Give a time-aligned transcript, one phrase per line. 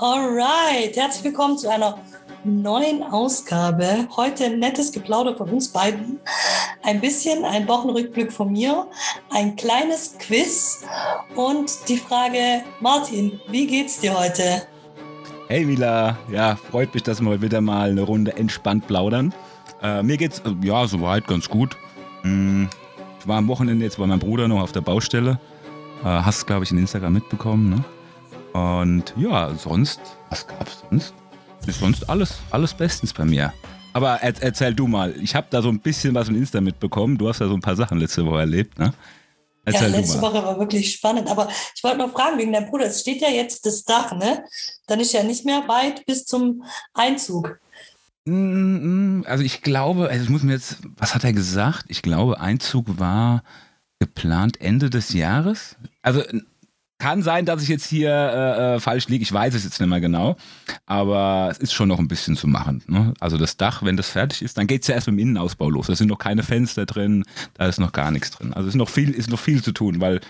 [0.00, 1.98] Alright, herzlich willkommen zu einer
[2.42, 4.08] neuen Ausgabe.
[4.16, 6.18] Heute ein nettes Geplauder von uns beiden.
[6.82, 8.86] Ein bisschen ein Wochenrückblick von mir,
[9.28, 10.86] ein kleines Quiz
[11.36, 14.62] und die Frage, Martin, wie geht's dir heute?
[15.48, 19.34] Hey Mila, ja, freut mich, dass wir wieder mal eine Runde entspannt plaudern.
[19.82, 21.76] Äh, mir geht's äh, ja soweit ganz gut.
[22.22, 22.70] Hm,
[23.18, 25.38] ich war am Wochenende jetzt bei meinem Bruder noch auf der Baustelle.
[26.02, 27.84] Äh, hast, glaube ich, in Instagram mitbekommen, ne?
[28.52, 31.14] Und ja, sonst, was gab's sonst?
[31.66, 33.52] Ist sonst alles, alles bestens bei mir.
[33.92, 37.18] Aber er, erzähl du mal, ich habe da so ein bisschen was in Insta mitbekommen.
[37.18, 38.92] Du hast ja so ein paar Sachen letzte Woche erlebt, ne?
[39.64, 41.28] Erzähl ja, letzte Woche war wirklich spannend.
[41.28, 42.86] Aber ich wollte noch fragen wegen deinem Bruder.
[42.86, 44.44] Es steht ja jetzt das Dach, ne?
[44.86, 46.64] Dann ist ja nicht mehr weit bis zum
[46.94, 47.60] Einzug.
[48.24, 51.86] Mm, mm, also ich glaube, also ich muss mir jetzt, was hat er gesagt?
[51.88, 53.42] Ich glaube, Einzug war
[53.98, 55.76] geplant Ende des Jahres.
[56.02, 56.22] Also
[57.00, 59.22] kann sein, dass ich jetzt hier äh, äh, falsch liege.
[59.22, 60.36] Ich weiß es jetzt nicht mehr genau.
[60.86, 62.84] Aber es ist schon noch ein bisschen zu machen.
[62.86, 63.14] Ne?
[63.18, 65.68] Also das Dach, wenn das fertig ist, dann geht es ja erst mit dem Innenausbau
[65.68, 65.88] los.
[65.88, 68.52] Da sind noch keine Fenster drin, da ist noch gar nichts drin.
[68.52, 70.20] Also es ist noch viel, ist noch viel zu tun, weil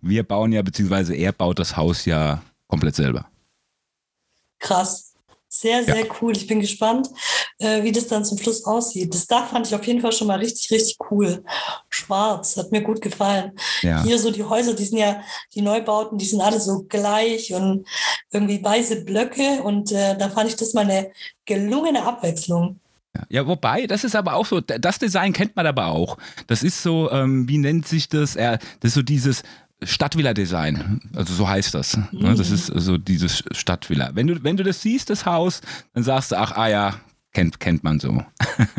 [0.00, 3.26] wir bauen ja, beziehungsweise er baut das Haus ja komplett selber.
[4.60, 5.09] Krass.
[5.52, 6.12] Sehr, sehr ja.
[6.20, 6.36] cool.
[6.36, 7.08] Ich bin gespannt,
[7.58, 9.12] äh, wie das dann zum Schluss aussieht.
[9.12, 11.42] Das Dach fand ich auf jeden Fall schon mal richtig, richtig cool.
[11.88, 13.50] Schwarz, hat mir gut gefallen.
[13.82, 14.04] Ja.
[14.04, 17.84] Hier so die Häuser, die sind ja, die Neubauten, die sind alle so gleich und
[18.30, 19.60] irgendwie weiße Blöcke.
[19.64, 21.10] Und äh, da fand ich das mal eine
[21.46, 22.78] gelungene Abwechslung.
[23.28, 26.16] Ja, wobei, das ist aber auch so, das Design kennt man aber auch.
[26.46, 28.34] Das ist so, ähm, wie nennt sich das?
[28.34, 29.42] das ist so dieses
[29.82, 31.96] Stadtvilla Design, also so heißt das.
[31.96, 32.36] Mhm.
[32.36, 34.10] Das ist so dieses Stadtvilla.
[34.14, 35.60] Wenn du, wenn du das siehst, das Haus,
[35.94, 37.00] dann sagst du, ach, ah ja,
[37.32, 38.22] kennt, kennt man so.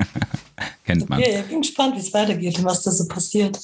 [0.86, 1.20] kennt man.
[1.20, 3.60] Okay, ich bin gespannt, wie es weitergeht und was da so passiert.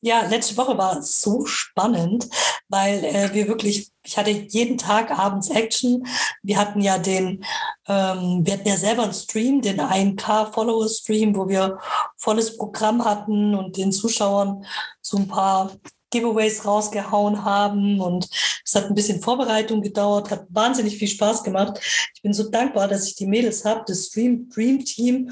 [0.00, 2.28] Ja, letzte Woche war so spannend,
[2.68, 6.06] weil äh, wir wirklich, ich hatte jeden Tag abends Action.
[6.44, 7.44] Wir hatten ja den,
[7.88, 11.78] ähm, wir hatten ja selber einen Stream, den 1K-Follower-Stream, wo wir
[12.16, 14.64] volles Programm hatten und den Zuschauern
[15.00, 15.72] so ein paar
[16.10, 18.28] Giveaways rausgehauen haben und
[18.64, 21.80] es hat ein bisschen Vorbereitung gedauert, hat wahnsinnig viel Spaß gemacht.
[22.14, 25.30] Ich bin so dankbar, dass ich die Mädels habe, das Stream Dream Team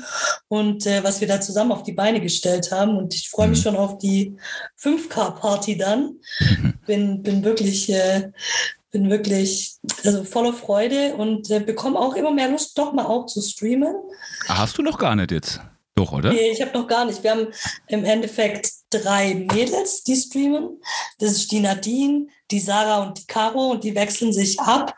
[0.49, 3.59] und äh, was wir da zusammen auf die Beine gestellt haben und ich freue mich
[3.61, 3.63] mhm.
[3.63, 4.37] schon auf die
[4.81, 6.17] 5K Party dann.
[6.87, 8.31] Bin, bin wirklich äh,
[8.93, 13.27] bin wirklich also voller Freude und äh, bekomme auch immer mehr Lust, doch mal auch
[13.27, 13.95] zu streamen.
[14.49, 15.61] Hast du noch gar nicht jetzt?
[15.97, 16.33] Doch, oder?
[16.33, 17.23] Nee, ich habe noch gar nicht.
[17.23, 17.49] Wir haben
[17.89, 20.81] im Endeffekt drei Mädels, die streamen.
[21.19, 24.95] Das ist die Nadine, die Sarah und die Caro und die wechseln sich ab.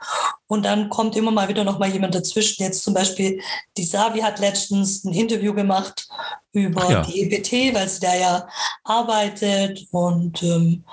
[0.47, 2.62] Und dann kommt immer mal wieder noch mal jemand dazwischen.
[2.62, 3.41] Jetzt zum Beispiel
[3.76, 6.09] die Savi hat letztens ein Interview gemacht
[6.53, 7.03] über ja.
[7.03, 8.48] die EBT, weil sie da ja
[8.84, 9.86] arbeitet.
[9.91, 10.84] Und ähm,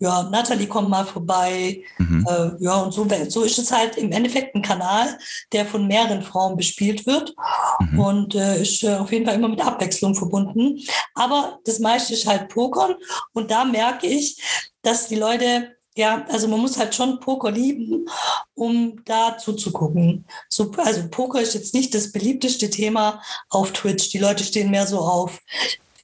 [0.00, 1.82] ja, Nathalie kommt mal vorbei.
[1.98, 2.26] Mhm.
[2.28, 5.16] Äh, ja, und so, so ist es halt im Endeffekt ein Kanal,
[5.52, 7.34] der von mehreren Frauen bespielt wird.
[7.78, 8.00] Mhm.
[8.00, 10.80] Und äh, ist äh, auf jeden Fall immer mit Abwechslung verbunden.
[11.14, 12.94] Aber das meiste ist halt Pokern.
[13.32, 14.42] Und da merke ich,
[14.88, 18.06] dass die Leute ja, also man muss halt schon Poker lieben,
[18.54, 20.24] um da zuzugucken.
[20.48, 24.10] So, also Poker ist jetzt nicht das beliebteste Thema auf Twitch.
[24.10, 25.40] Die Leute stehen mehr so auf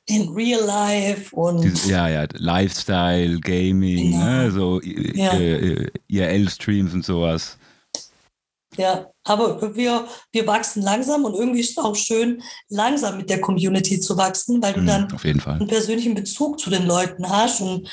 [0.06, 1.86] in Real Life und.
[1.86, 4.24] Ja, ja, Lifestyle, Gaming, genau.
[4.24, 5.32] ne, so ja.
[6.08, 7.56] IRL-Streams und sowas.
[8.76, 13.40] Ja, aber wir, wir wachsen langsam und irgendwie ist es auch schön, langsam mit der
[13.40, 17.88] Community zu wachsen, weil du mhm, dann einen persönlichen Bezug zu den Leuten hast und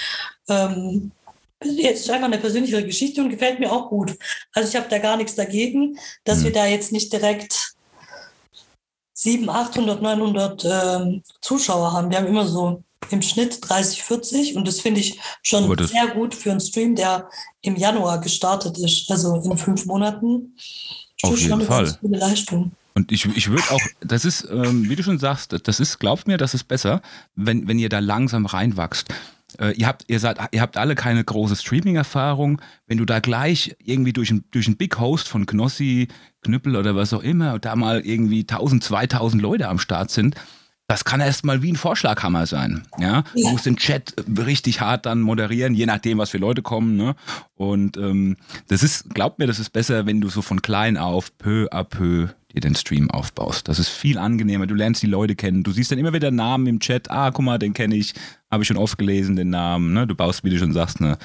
[0.50, 1.12] ähm,
[1.64, 4.18] Jetzt ist einfach eine persönliche Geschichte und gefällt mir auch gut.
[4.54, 6.46] Also ich habe da gar nichts dagegen, dass mhm.
[6.46, 7.76] wir da jetzt nicht direkt
[9.14, 12.10] 700, 800, 900 ähm, Zuschauer haben.
[12.10, 16.34] Wir haben immer so im Schnitt 30, 40 und das finde ich schon sehr gut
[16.34, 17.30] für einen Stream, der
[17.62, 20.56] im Januar gestartet ist, also in fünf Monaten.
[21.24, 21.98] Auf jeden Fall.
[22.94, 26.28] Und ich, ich würde auch, das ist, ähm, wie du schon sagst, das ist, glaubt
[26.28, 27.02] mir, das ist besser,
[27.36, 29.08] wenn, wenn ihr da langsam reinwachst.
[29.60, 32.62] Äh, ihr, habt, ihr, seid, ihr habt alle keine große Streaming-Erfahrung.
[32.88, 36.08] Wenn du da gleich irgendwie durch einen durch ein Big Host von Knossi,
[36.44, 40.36] Knüppel oder was auch immer, da mal irgendwie 1000, 2000 Leute am Start sind,
[40.92, 42.84] das kann erstmal wie ein Vorschlaghammer sein.
[43.00, 43.24] Ja?
[43.34, 44.14] Du musst den Chat
[44.46, 46.98] richtig hart dann moderieren, je nachdem, was für Leute kommen.
[46.98, 47.16] Ne?
[47.56, 48.36] Und ähm,
[48.68, 51.86] das ist, glaub mir, das ist besser, wenn du so von klein auf peu à
[51.86, 53.70] peu dir den Stream aufbaust.
[53.70, 54.68] Das ist viel angenehmer.
[54.68, 55.64] Du lernst die Leute kennen.
[55.64, 57.10] Du siehst dann immer wieder Namen im Chat.
[57.10, 58.14] Ah, guck mal, den kenne ich.
[58.52, 59.94] Habe ich schon oft gelesen, den Namen.
[59.94, 60.06] Ne?
[60.06, 61.18] Du baust, wie du schon sagst, eine,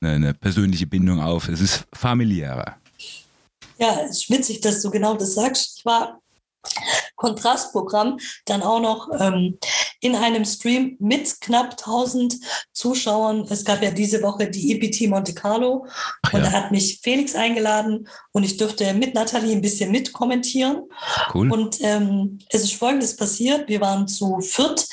[0.00, 1.48] eine, eine persönliche Bindung auf.
[1.48, 2.74] Es ist familiärer.
[3.78, 5.78] Ja, es ist witzig, dass du genau das sagst.
[5.78, 6.20] Ich war
[7.18, 9.58] Kontrastprogramm dann auch noch ähm,
[10.00, 12.36] in einem Stream mit knapp 1000
[12.72, 13.46] Zuschauern.
[13.50, 15.86] Es gab ja diese Woche die EPT Monte Carlo
[16.22, 16.46] Ach, und ja.
[16.46, 20.84] da hat mich Felix eingeladen und ich durfte mit Nathalie ein bisschen mitkommentieren.
[21.34, 21.50] Cool.
[21.52, 23.68] Und ähm, es ist Folgendes passiert.
[23.68, 24.86] Wir waren zu viert,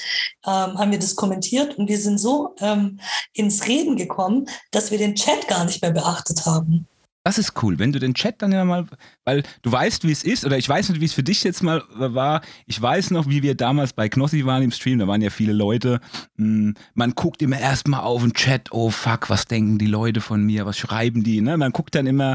[0.45, 2.99] ähm, haben wir das kommentiert und wir sind so ähm,
[3.33, 6.87] ins Reden gekommen, dass wir den Chat gar nicht mehr beachtet haben.
[7.25, 8.85] Das ist cool, wenn du den Chat dann ja mal,
[9.23, 11.63] weil du weißt, wie es ist, oder ich weiß nicht, wie es für dich jetzt
[11.63, 12.41] mal war.
[12.67, 15.51] Ich weiß noch, wie wir damals bei Knossi waren im Stream, da waren ja viele
[15.51, 16.01] Leute.
[16.37, 20.43] Hm, man guckt immer erstmal auf den Chat, oh fuck, was denken die Leute von
[20.43, 21.57] mir, was schreiben die, ne?
[21.57, 22.33] Man guckt dann immer,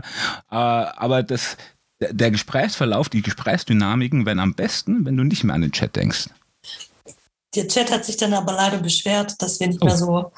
[0.51, 1.57] äh, aber das,
[2.01, 6.31] der Gesprächsverlauf, die Gesprächsdynamiken werden am besten, wenn du nicht mehr an den Chat denkst.
[7.55, 9.87] Der Chat hat sich dann aber leider beschwert, dass wir nicht oh.
[9.87, 10.33] mehr so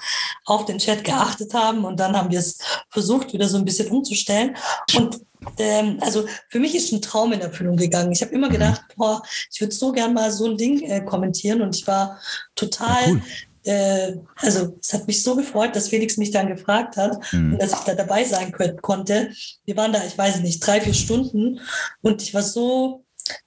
[0.46, 1.84] auf den Chat geachtet haben.
[1.84, 4.56] Und dann haben wir es versucht, wieder so ein bisschen umzustellen.
[4.96, 5.20] Und
[5.58, 8.12] ähm, also für mich ist ein Traum in Erfüllung gegangen.
[8.12, 8.52] Ich habe immer mhm.
[8.52, 11.60] gedacht, boah, ich würde so gern mal so ein Ding äh, kommentieren.
[11.60, 12.18] Und ich war
[12.54, 13.22] total cool.
[13.64, 17.52] Äh, also es hat mich so gefreut, dass Felix mich dann gefragt hat mhm.
[17.52, 19.30] und dass ich da dabei sein konnte.
[19.64, 21.60] Wir waren da, ich weiß nicht, drei, vier Stunden
[22.00, 23.04] und ich war so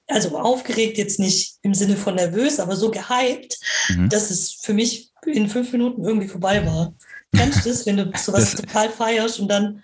[0.08, 3.58] also aufgeregt jetzt nicht im Sinne von nervös, aber so gehypt,
[3.88, 4.08] mhm.
[4.08, 6.94] dass es für mich in fünf Minuten irgendwie vorbei war.
[7.34, 9.82] Kennst du das, wenn du sowas das, total feierst und dann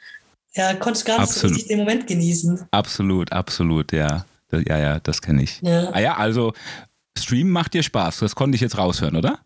[0.54, 2.66] ja, konntest gar nicht so richtig den Moment genießen?
[2.70, 4.26] Absolut, absolut, ja.
[4.52, 5.60] Ja, ja, das kenne ich.
[5.62, 5.90] Ja.
[5.92, 6.52] Ah ja, also
[7.18, 8.18] Stream macht dir Spaß.
[8.18, 9.38] Das konnte ich jetzt raushören, oder?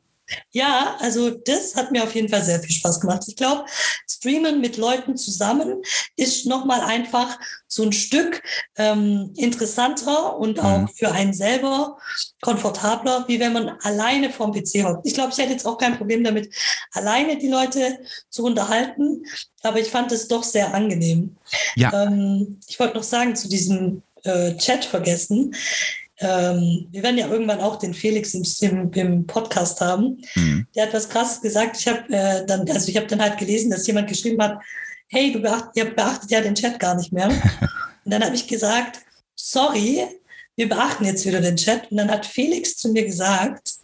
[0.50, 3.24] Ja, also das hat mir auf jeden Fall sehr viel Spaß gemacht.
[3.28, 3.64] Ich glaube,
[4.08, 5.82] Streamen mit Leuten zusammen
[6.16, 7.38] ist nochmal einfach
[7.68, 8.42] so ein Stück
[8.76, 10.88] ähm, interessanter und auch mhm.
[10.88, 11.98] für einen selber
[12.40, 15.06] komfortabler, wie wenn man alleine vorm PC hockt.
[15.06, 16.52] Ich glaube, ich hätte jetzt auch kein Problem damit,
[16.92, 17.98] alleine die Leute
[18.30, 19.24] zu unterhalten,
[19.62, 21.36] aber ich fand es doch sehr angenehm.
[21.76, 22.04] Ja.
[22.04, 25.54] Ähm, ich wollte noch sagen zu diesem äh, Chat vergessen
[26.18, 30.22] ähm, wir werden ja irgendwann auch den Felix im, im, im Podcast haben.
[30.34, 30.66] Mhm.
[30.74, 31.78] Der hat was Krasses gesagt.
[31.78, 34.58] Ich habe äh, dann, also ich habe dann halt gelesen, dass jemand geschrieben hat,
[35.08, 37.28] hey, du beacht, ihr beachtet ja den Chat gar nicht mehr.
[38.04, 39.00] Und dann habe ich gesagt,
[39.34, 40.06] sorry,
[40.56, 41.90] wir beachten jetzt wieder den Chat.
[41.90, 43.74] Und dann hat Felix zu mir gesagt,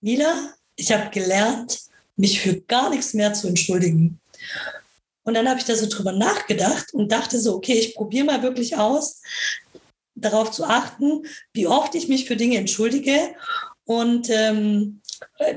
[0.00, 1.80] Mila, ich habe gelernt,
[2.16, 4.20] mich für gar nichts mehr zu entschuldigen.
[5.24, 8.42] Und dann habe ich da so drüber nachgedacht und dachte so, okay, ich probiere mal
[8.42, 9.20] wirklich aus,
[10.20, 13.34] darauf zu achten, wie oft ich mich für Dinge entschuldige
[13.84, 15.00] und ähm,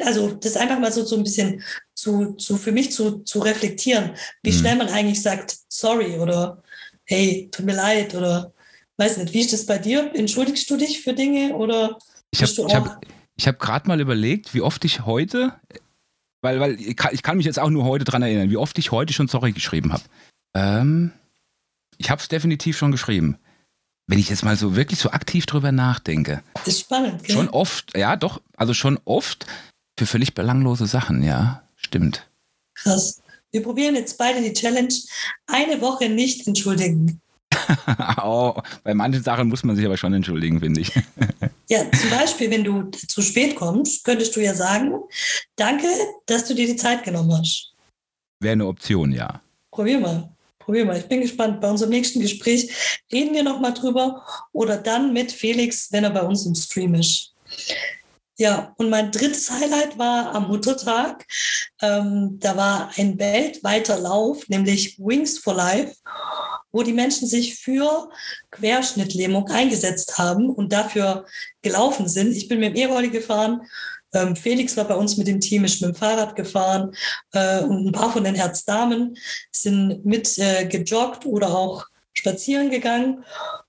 [0.05, 1.61] also das einfach mal so, so ein bisschen
[1.93, 4.11] zu, zu für mich zu, zu reflektieren,
[4.41, 4.55] wie mhm.
[4.55, 6.63] schnell man eigentlich sagt, sorry oder
[7.05, 8.53] hey, tut mir leid oder
[8.97, 10.11] weiß nicht, wie ist das bei dir?
[10.15, 11.97] Entschuldigst du dich für Dinge oder
[12.31, 13.05] ich habe ich hab,
[13.35, 15.59] ich hab gerade mal überlegt, wie oft ich heute,
[16.41, 18.77] weil, weil ich kann, ich kann mich jetzt auch nur heute dran erinnern, wie oft
[18.79, 20.03] ich heute schon sorry geschrieben habe.
[20.55, 21.11] Ähm,
[21.97, 23.37] ich habe es definitiv schon geschrieben
[24.11, 26.43] wenn ich jetzt mal so wirklich so aktiv drüber nachdenke.
[26.53, 27.33] Das ist spannend, gell?
[27.33, 29.45] Schon oft, ja, doch, also schon oft
[29.97, 32.29] für völlig belanglose Sachen, ja, stimmt.
[32.75, 33.21] Krass.
[33.51, 34.93] Wir probieren jetzt beide die Challenge,
[35.47, 37.21] eine Woche nicht entschuldigen.
[38.21, 40.91] oh, bei manchen Sachen muss man sich aber schon entschuldigen, finde ich.
[41.69, 44.91] ja, zum Beispiel, wenn du zu spät kommst, könntest du ja sagen,
[45.55, 45.87] danke,
[46.25, 47.71] dass du dir die Zeit genommen hast.
[48.41, 49.39] Wäre eine Option, ja.
[49.71, 50.29] Probier mal.
[50.63, 50.97] Probier mal.
[50.97, 51.61] Ich bin gespannt.
[51.61, 52.71] Bei unserem nächsten Gespräch
[53.11, 57.33] reden wir nochmal drüber oder dann mit Felix, wenn er bei uns im Stream ist.
[58.37, 61.25] Ja, und mein drittes Highlight war am Muttertag.
[61.81, 65.95] Ähm, da war ein weltweiter Lauf, nämlich Wings for Life,
[66.71, 68.09] wo die Menschen sich für
[68.49, 71.25] Querschnittlähmung eingesetzt haben und dafür
[71.61, 72.35] gelaufen sind.
[72.35, 73.61] Ich bin mit dem E-Roller gefahren
[74.13, 76.95] ähm, Felix war bei uns mit dem Team, ist mit dem Fahrrad gefahren
[77.33, 79.17] äh, und ein paar von den Herzdamen
[79.51, 83.23] sind mit äh, gejoggt oder auch spazieren gegangen.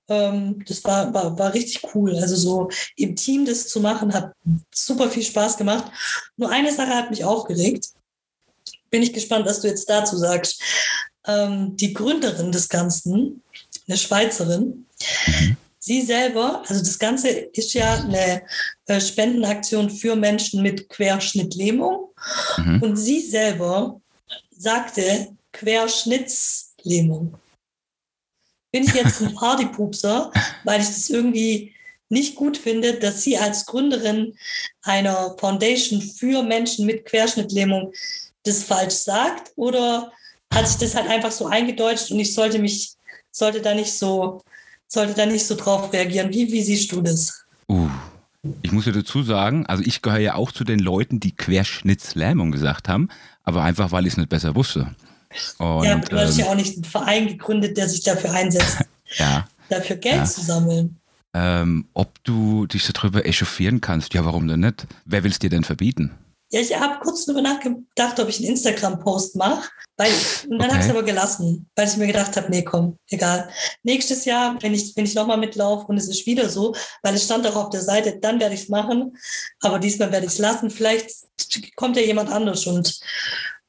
[0.09, 2.15] Ähm, das war, war, war richtig cool.
[2.15, 4.33] Also so im Team das zu machen, hat
[4.73, 5.91] super viel Spaß gemacht.
[6.37, 7.89] Nur eine Sache hat mich aufgeregt.
[8.89, 10.61] Bin ich gespannt, was du jetzt dazu sagst.
[11.25, 13.41] Ähm, die Gründerin des Ganzen,
[13.87, 14.85] eine Schweizerin,
[15.25, 15.57] mhm.
[15.85, 18.43] Sie selber, also das Ganze ist ja eine
[18.85, 22.07] äh, Spendenaktion für Menschen mit Querschnittlähmung.
[22.55, 22.81] Mhm.
[22.81, 23.99] Und sie selber
[24.57, 27.37] sagte Querschnittslähmung.
[28.71, 30.31] Bin ich jetzt ein Partypupser,
[30.63, 31.75] weil ich das irgendwie
[32.07, 34.37] nicht gut finde, dass sie als Gründerin
[34.83, 37.91] einer Foundation für Menschen mit Querschnittlähmung
[38.43, 39.51] das falsch sagt?
[39.57, 40.13] Oder
[40.53, 42.93] hat sich das halt einfach so eingedeutscht und ich sollte mich,
[43.31, 44.41] sollte da nicht so
[44.93, 46.31] sollte da nicht so drauf reagieren.
[46.31, 47.45] Wie, wie siehst du das?
[47.67, 47.89] Uh,
[48.61, 52.51] ich muss ja dazu sagen, also ich gehöre ja auch zu den Leuten, die Querschnittslähmung
[52.51, 53.09] gesagt haben,
[53.43, 54.95] aber einfach, weil ich es nicht besser wusste.
[55.57, 58.83] Und, ja, du hast ähm, ja auch nicht einen Verein gegründet, der sich dafür einsetzt,
[59.17, 60.25] ja, dafür Geld ja.
[60.25, 60.97] zu sammeln.
[61.33, 64.13] ähm, ob du dich darüber echauffieren kannst.
[64.13, 64.85] Ja, warum denn nicht?
[65.05, 66.11] Wer will es dir denn verbieten?
[66.53, 69.67] Ja, ich habe kurz darüber nachgedacht, ob ich einen Instagram-Post mache.
[69.97, 70.11] Weil,
[70.49, 70.69] und dann okay.
[70.69, 73.49] habe ich es aber gelassen, weil ich mir gedacht habe, nee, komm, egal.
[73.81, 77.25] Nächstes Jahr, wenn ich, wenn ich nochmal mitlaufe und es ist wieder so, weil es
[77.25, 79.17] stand auch auf der Seite, dann werde ich es machen.
[79.61, 80.69] Aber diesmal werde ich es lassen.
[80.69, 81.09] Vielleicht
[81.75, 82.99] kommt ja jemand anders und,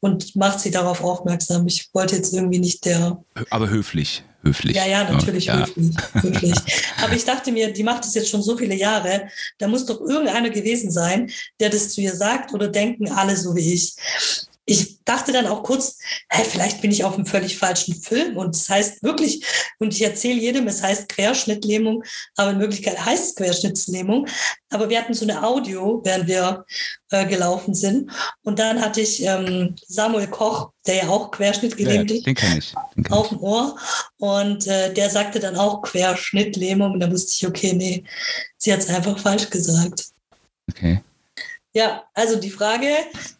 [0.05, 1.67] und macht sie darauf aufmerksam.
[1.67, 3.25] Ich wollte jetzt irgendwie nicht der.
[3.49, 4.77] Aber höflich höflich.
[4.77, 5.61] Ja, ja, natürlich ja.
[5.61, 6.59] höflich, höflich.
[7.03, 10.03] Aber ich dachte mir, die macht das jetzt schon so viele Jahre, da muss doch
[10.03, 13.97] irgendeiner gewesen sein, der das zu ihr sagt oder denken alle so wie ich
[14.67, 18.37] ich dachte dann auch kurz, hey, vielleicht bin ich auf einem völlig falschen Film.
[18.37, 19.45] Und es das heißt wirklich,
[19.79, 22.03] und ich erzähle jedem, es heißt Querschnittlähmung,
[22.37, 24.27] aber in Wirklichkeit heißt es Querschnittslähmung.
[24.71, 26.65] Aber wir hatten so eine Audio, während wir
[27.11, 28.11] äh, gelaufen sind.
[28.43, 32.75] Und dann hatte ich ähm, Samuel Koch, der ja auch Querschnittgelähmt ist, den kenn ich.
[32.97, 33.79] Den kenn auf dem Ohr.
[34.17, 36.93] Und äh, der sagte dann auch Querschnittlähmung.
[36.93, 38.05] Und da wusste ich, okay, nee,
[38.57, 40.07] sie hat es einfach falsch gesagt.
[40.71, 41.03] Okay.
[41.75, 42.87] Ja, also die Frage,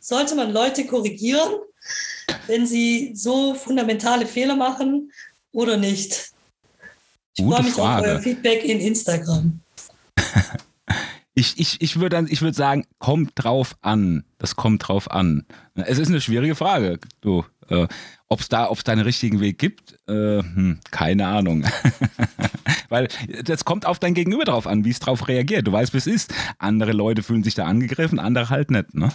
[0.01, 1.55] sollte man Leute korrigieren,
[2.49, 5.13] wenn sie so fundamentale Fehler machen
[5.53, 6.33] oder nicht?
[7.37, 8.07] Ich freue mich Frage.
[8.07, 9.61] auf euer Feedback in Instagram.
[11.37, 14.23] Ich, ich, ich würde ich würd sagen, kommt drauf an.
[14.39, 15.45] Das kommt drauf an.
[15.75, 17.01] Es ist eine schwierige Frage.
[17.23, 17.87] Du, äh,
[18.29, 21.65] ob es da, ob's da einen richtigen Weg gibt, äh, hm, keine Ahnung.
[22.89, 23.09] Weil
[23.45, 25.67] das kommt auf dein Gegenüber drauf an, wie es drauf reagiert.
[25.67, 26.33] Du weißt, wie es ist.
[26.59, 29.13] Andere Leute fühlen sich da angegriffen, andere halt nicht, ne?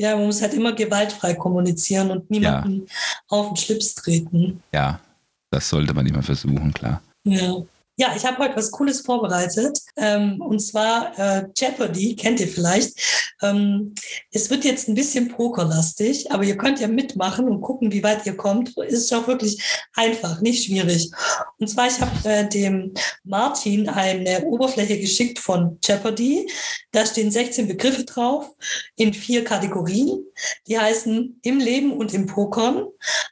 [0.00, 2.94] Ja, man muss halt immer gewaltfrei kommunizieren und niemanden ja.
[3.28, 4.62] auf den Schlips treten.
[4.72, 5.00] Ja,
[5.50, 7.02] das sollte man immer versuchen, klar.
[7.24, 7.56] Ja.
[8.00, 9.80] Ja, ich habe heute was Cooles vorbereitet.
[9.96, 12.96] Ähm, und zwar äh, Jeopardy, kennt ihr vielleicht.
[13.42, 13.92] Ähm,
[14.30, 18.24] es wird jetzt ein bisschen pokerlastig, aber ihr könnt ja mitmachen und gucken, wie weit
[18.24, 18.78] ihr kommt.
[18.78, 19.60] Es ist auch wirklich
[19.94, 21.10] einfach, nicht schwierig.
[21.58, 26.48] Und zwar, ich habe äh, dem Martin eine Oberfläche geschickt von Jeopardy.
[26.92, 28.48] Da stehen 16 Begriffe drauf
[28.94, 30.24] in vier Kategorien.
[30.68, 32.86] Die heißen im Leben und im Pokern,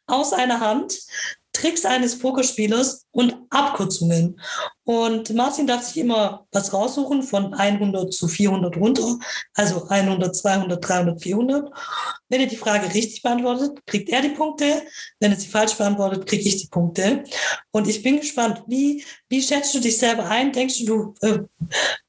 [0.08, 0.98] aus einer Hand,
[1.56, 4.38] Tricks eines Pokerspielers und Abkürzungen.
[4.84, 9.18] Und Martin darf sich immer was raussuchen von 100 zu 400 runter,
[9.54, 11.70] also 100, 200, 300, 400.
[12.28, 14.82] Wenn er die Frage richtig beantwortet, kriegt er die Punkte.
[15.18, 17.24] Wenn er sie falsch beantwortet, kriege ich die Punkte.
[17.70, 20.52] Und ich bin gespannt, wie, wie schätzt du dich selber ein?
[20.52, 21.38] Denkst du, du äh,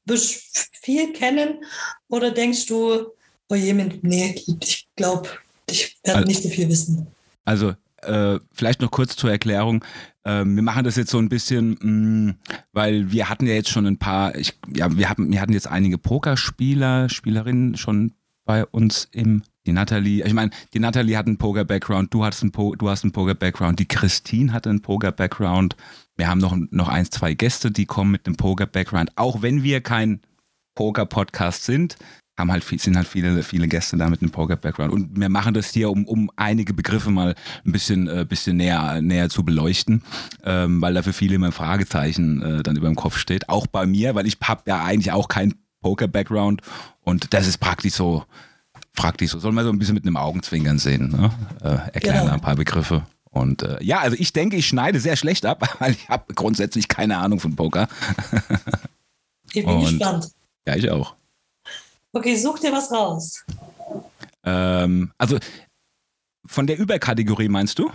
[0.04, 1.64] wirst viel kennen
[2.08, 3.06] oder denkst du,
[3.48, 5.28] oh je, nee, ich glaube,
[5.68, 7.06] ich werde nicht so viel wissen.
[7.44, 9.84] Also äh, vielleicht noch kurz zur Erklärung.
[10.24, 12.34] Äh, wir machen das jetzt so ein bisschen, mh, mm,
[12.72, 15.68] weil wir hatten ja jetzt schon ein paar, ich, ja, wir, haben, wir hatten jetzt
[15.68, 18.12] einige Pokerspieler, Spielerinnen schon
[18.44, 22.52] bei uns im die Natalie, ich meine, die Natalie hat einen Poker-Background, du, hast einen
[22.52, 25.76] po, du hast einen Poker-Background, die Christine hat einen Poker-Background.
[26.16, 29.12] Wir haben noch, noch ein, zwei Gäste, die kommen mit einem Poker-Background.
[29.16, 30.22] Auch wenn wir kein
[30.74, 31.98] Poker-Podcast sind,
[32.38, 34.92] haben halt sind halt viele, viele Gäste da mit einem Poker-Background.
[34.92, 37.34] Und wir machen das hier, um, um einige Begriffe mal
[37.66, 40.02] ein bisschen, äh, bisschen näher, näher zu beleuchten,
[40.44, 43.48] ähm, weil da für viele immer ein Fragezeichen äh, dann über dem Kopf steht.
[43.48, 46.62] Auch bei mir, weil ich habe ja eigentlich auch keinen Poker-Background
[47.02, 48.24] und das ist praktisch so,
[48.94, 49.40] praktisch so.
[49.40, 51.30] Soll man so ein bisschen mit einem Augenzwinkern sehen, ne?
[51.62, 52.34] äh, erklären genau.
[52.34, 53.02] ein paar Begriffe.
[53.30, 56.86] Und äh, ja, also ich denke, ich schneide sehr schlecht ab, weil ich habe grundsätzlich
[56.86, 57.88] keine Ahnung von Poker.
[59.52, 60.28] ich bin und, gespannt.
[60.66, 61.14] Ja, ich auch.
[62.18, 63.44] Okay, such dir was raus.
[64.42, 65.38] Ähm, also
[66.44, 67.92] von der Überkategorie meinst du?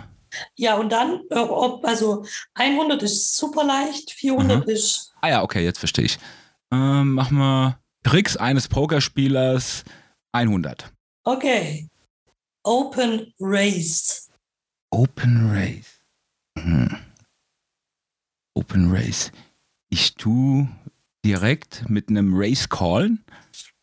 [0.56, 4.72] Ja, und dann, äh, ob, also 100 ist super leicht, 400 mhm.
[4.72, 5.12] ist.
[5.20, 6.18] Ah ja, okay, jetzt verstehe ich.
[6.72, 9.84] Ähm, machen wir Tricks eines Pokerspielers
[10.32, 10.90] 100.
[11.24, 11.90] Okay.
[12.62, 14.30] Open Race.
[14.90, 16.00] Open Race.
[16.58, 16.96] Hm.
[18.54, 19.30] Open Race.
[19.90, 20.66] Ich tue
[21.26, 23.22] direkt mit einem Race callen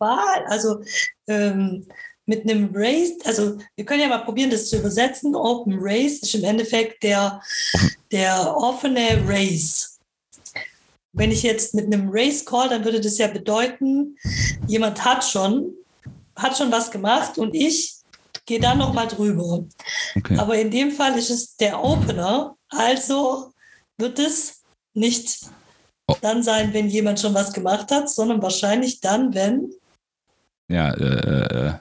[0.01, 0.81] Wahl, also
[1.27, 1.85] ähm,
[2.25, 5.35] mit einem Race, also wir können ja mal probieren, das zu übersetzen.
[5.35, 7.41] Open Race ist im Endeffekt der,
[8.11, 9.99] der offene Race.
[11.13, 14.15] Wenn ich jetzt mit einem Race call, dann würde das ja bedeuten,
[14.67, 15.73] jemand hat schon,
[16.35, 17.95] hat schon was gemacht und ich
[18.45, 19.65] gehe dann nochmal drüber.
[20.15, 20.37] Okay.
[20.37, 23.51] Aber in dem Fall ist es der Opener, also
[23.97, 24.61] wird es
[24.93, 25.47] nicht
[26.07, 26.15] oh.
[26.21, 29.73] dann sein, wenn jemand schon was gemacht hat, sondern wahrscheinlich dann, wenn
[30.71, 31.73] ja, äh, äh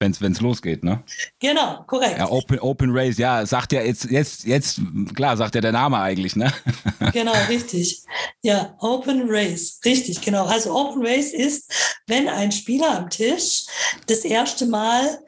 [0.00, 1.02] wenn es losgeht, ne?
[1.40, 2.18] Genau, korrekt.
[2.18, 4.80] Ja, Open, Open Race, ja, sagt ja jetzt, jetzt, jetzt,
[5.14, 6.52] klar, sagt ja der Name eigentlich, ne?
[7.12, 8.02] genau, richtig.
[8.42, 10.44] Ja, Open Race, richtig, genau.
[10.44, 11.72] Also Open Race ist,
[12.06, 13.64] wenn ein Spieler am Tisch
[14.06, 15.20] das erste Mal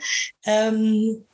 [0.44, 1.24] ähm,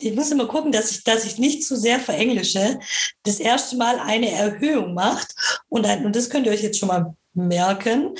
[0.00, 2.78] ich muss immer gucken, dass ich, dass ich nicht zu sehr verenglische,
[3.24, 5.34] das erste Mal eine Erhöhung macht.
[5.68, 8.14] Und, ein, und das könnt ihr euch jetzt schon mal merken.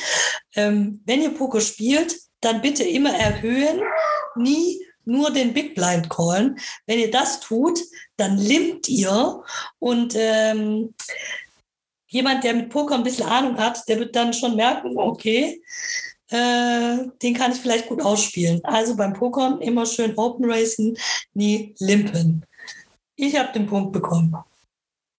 [0.56, 3.80] Ähm, wenn ihr Poker spielt, dann bitte immer erhöhen,
[4.36, 6.58] nie nur den Big Blind callen.
[6.86, 7.80] Wenn ihr das tut,
[8.16, 9.42] dann limmt ihr
[9.78, 10.94] und ähm,
[12.08, 15.62] jemand, der mit Poker ein bisschen Ahnung hat, der wird dann schon merken, okay,
[16.30, 18.60] äh, den kann ich vielleicht gut ausspielen.
[18.64, 20.96] Also beim Pokern immer schön Open Racen,
[21.34, 22.44] nie limpen.
[23.16, 24.36] Ich habe den Punkt bekommen.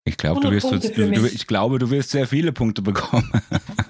[0.09, 3.31] Ich, glaub, du wirst du, du, ich glaube, du wirst sehr viele Punkte bekommen.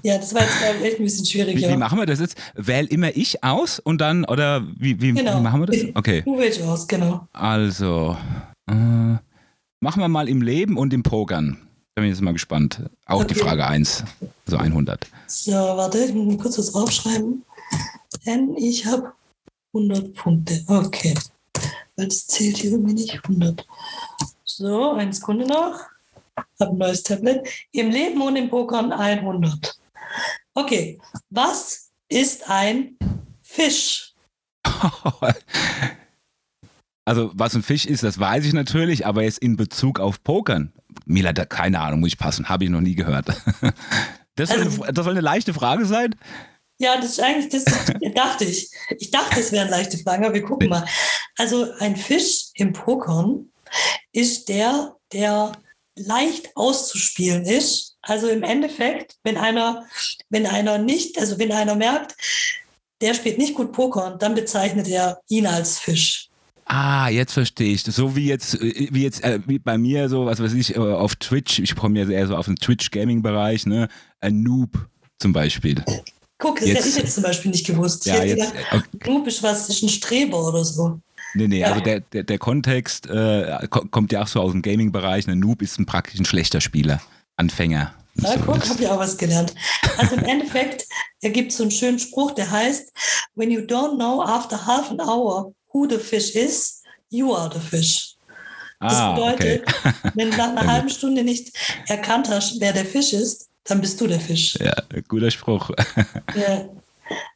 [0.01, 1.57] Ja, das war jetzt echt ein bisschen schwierig.
[1.57, 2.37] Wie, wie machen wir das jetzt?
[2.55, 5.37] Wähl immer ich aus und dann, oder wie, wie, genau.
[5.37, 5.93] wie machen wir das?
[5.93, 6.21] Okay.
[6.21, 7.27] Du wählst aus, genau.
[7.33, 8.15] Also,
[8.67, 8.73] äh,
[9.81, 11.57] machen wir mal im Leben und im Pokern.
[11.95, 12.81] Da bin ich jetzt mal gespannt.
[13.07, 13.33] Auch okay.
[13.33, 14.05] die Frage 1,
[14.45, 15.05] also 100.
[15.27, 17.43] So, warte, ich muss kurz was aufschreiben.
[18.25, 19.11] Denn ich habe
[19.73, 20.63] 100 Punkte.
[20.65, 21.13] Okay.
[21.97, 23.67] Weil das zählt hier irgendwie nicht 100.
[24.45, 25.81] So, eine Sekunde noch.
[26.59, 27.47] Habe ein neues Tablet.
[27.71, 29.79] Im Leben und im Pokern 100.
[30.53, 30.99] Okay.
[31.29, 32.97] Was ist ein
[33.41, 34.13] Fisch?
[37.05, 40.71] Also, was ein Fisch ist, das weiß ich natürlich, aber jetzt in Bezug auf Pokern.
[41.05, 42.47] Mila, da, keine Ahnung, muss ich passen.
[42.49, 43.25] Habe ich noch nie gehört.
[44.35, 46.15] Das soll, also, eine, das soll eine leichte Frage sein?
[46.77, 47.65] Ja, das ist eigentlich, das
[48.15, 48.71] dachte ich.
[48.97, 50.85] Ich dachte, es wären leichte Fragen, aber wir gucken mal.
[51.37, 53.49] Also ein Fisch im Pokern
[54.13, 55.51] ist der, der
[56.05, 57.97] leicht auszuspielen ist.
[58.01, 59.85] Also im Endeffekt, wenn einer,
[60.29, 62.15] wenn einer nicht, also wenn einer merkt,
[63.01, 66.29] der spielt nicht gut Pokern, dann bezeichnet er ihn als Fisch.
[66.65, 67.83] Ah, jetzt verstehe ich.
[67.83, 70.79] So wie jetzt, äh, wie jetzt äh, wie bei mir, so was weiß ich, äh,
[70.79, 73.87] auf Twitch, ich komme ja eher so auf den Twitch-Gaming-Bereich, ne?
[74.19, 74.87] Ein Noob
[75.17, 75.83] zum Beispiel.
[76.37, 78.05] Guck, das jetzt, hätte ich jetzt zum Beispiel nicht gewusst.
[78.05, 79.11] Ja, ich jetzt, gedacht, okay.
[79.11, 80.99] Noob ist was, ist ein Streber oder so.
[81.33, 85.27] Nee, nee, also der, der, der Kontext äh, kommt ja auch so aus dem Gaming-Bereich.
[85.27, 87.01] Ein Noob ist ein praktisch ein schlechter Spieler,
[87.35, 87.93] Anfänger.
[88.15, 89.53] Ja, so guck, habe ich auch was gelernt.
[89.97, 90.85] Also im Endeffekt,
[91.21, 92.91] er gibt so einen schönen Spruch, der heißt,
[93.35, 97.59] when you don't know after half an hour who the fish is, you are the
[97.59, 98.15] fish.
[98.79, 99.93] Das ah, bedeutet, okay.
[100.15, 101.51] wenn du nach einer halben Stunde nicht
[101.87, 104.55] erkannt hast, wer der Fisch ist, dann bist du der Fisch.
[104.55, 104.73] Ja,
[105.07, 105.71] guter Spruch.
[106.35, 106.65] Ja.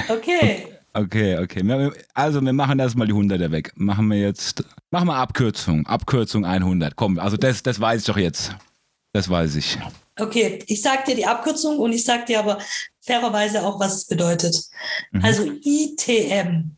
[0.07, 0.67] Okay.
[0.95, 1.91] Okay, okay.
[2.13, 3.71] Also wir machen erstmal die 100er weg.
[3.75, 5.87] Machen wir jetzt, machen wir Abkürzung.
[5.87, 6.95] Abkürzung 100.
[6.95, 8.55] Komm, also das, das weiß ich doch jetzt.
[9.11, 9.77] Das weiß ich.
[10.19, 12.59] Okay, ich sag dir die Abkürzung und ich sag dir aber
[13.01, 14.55] fairerweise auch, was es bedeutet.
[15.11, 15.25] Mhm.
[15.25, 16.77] Also ITM.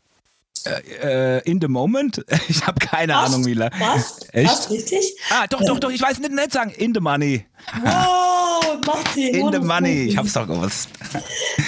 [1.02, 2.24] Äh, in the moment?
[2.48, 3.70] Ich habe keine Fast, Ahnung, lange.
[3.78, 4.20] Was?
[4.32, 4.48] Echt?
[4.48, 5.14] Fast richtig?
[5.30, 6.70] Ah, doch, doch, doch, ich weiß nicht, nicht sagen.
[6.70, 7.44] In the money.
[7.82, 9.34] Wow, Martin.
[9.34, 10.88] In the money, ich hab's doch gewusst.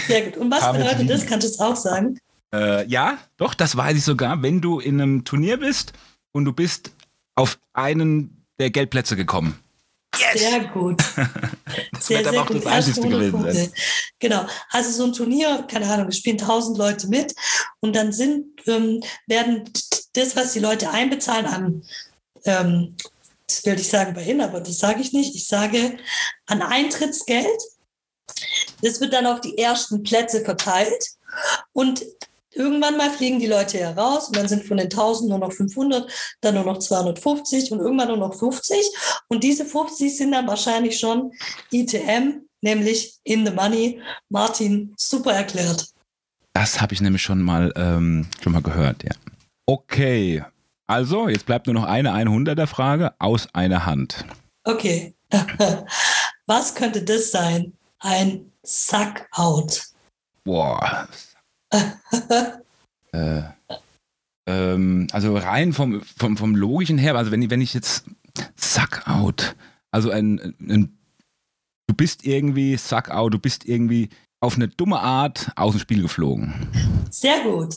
[0.06, 0.38] Sehr gut.
[0.38, 1.26] Und was bedeutet das?
[1.26, 2.18] Kannst du es auch sagen?
[2.54, 4.42] Äh, ja, doch, das weiß ich sogar.
[4.42, 5.92] Wenn du in einem Turnier bist
[6.32, 6.92] und du bist
[7.34, 9.58] auf einen der Geldplätze gekommen.
[10.18, 10.40] Yes!
[10.40, 11.00] Sehr gut.
[11.92, 13.72] das sehr, wird aber auch das Einzige gewesen sein.
[14.18, 14.46] Genau.
[14.70, 17.34] Also so ein Turnier, keine Ahnung, es spielen tausend Leute mit
[17.80, 19.70] und dann sind, ähm, werden
[20.14, 21.82] das, was die Leute einbezahlen an,
[22.44, 22.96] ähm,
[23.46, 25.34] das will ich sagen bei Ihnen, aber das sage ich nicht.
[25.34, 25.96] Ich sage
[26.46, 27.61] an Eintrittsgeld.
[28.82, 31.02] Das wird dann auf die ersten Plätze verteilt.
[31.72, 32.04] Und
[32.59, 36.11] Irgendwann mal fliegen die Leute heraus und dann sind von den 1000 nur noch 500,
[36.40, 38.77] dann nur noch 250 und irgendwann nur noch 50.
[39.29, 41.31] Und diese 50 sind dann wahrscheinlich schon
[41.71, 44.03] ITM, nämlich in the money.
[44.29, 45.87] Martin, super erklärt.
[46.53, 49.12] Das habe ich nämlich schon mal, ähm, schon mal gehört, ja.
[49.66, 50.42] Okay,
[50.88, 54.25] also jetzt bleibt nur noch eine 100er Frage aus einer Hand.
[54.64, 55.14] Okay.
[56.47, 57.75] Was könnte das sein?
[58.01, 59.83] Ein Suck-Out.
[60.44, 61.07] Boah,
[63.12, 63.42] äh,
[64.46, 68.04] ähm, also rein vom, vom, vom logischen her, also wenn, wenn ich jetzt
[68.57, 69.57] Suck out,
[69.90, 70.98] also ein, ein
[71.87, 74.09] du bist irgendwie Suck out, du bist irgendwie
[74.40, 76.54] auf eine dumme Art aus dem Spiel geflogen.
[77.11, 77.74] Sehr gut.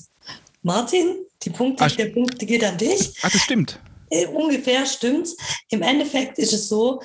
[0.62, 3.16] Martin, die Punkte, Ach, der Punkt geht an dich.
[3.24, 3.80] Ach, das stimmt.
[4.10, 5.36] Äh, ungefähr stimmt's.
[5.70, 7.02] Im Endeffekt ist es so,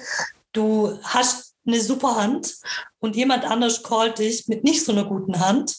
[0.53, 2.57] du hast eine super Hand
[2.99, 5.75] und jemand anders callt dich mit nicht so einer guten Hand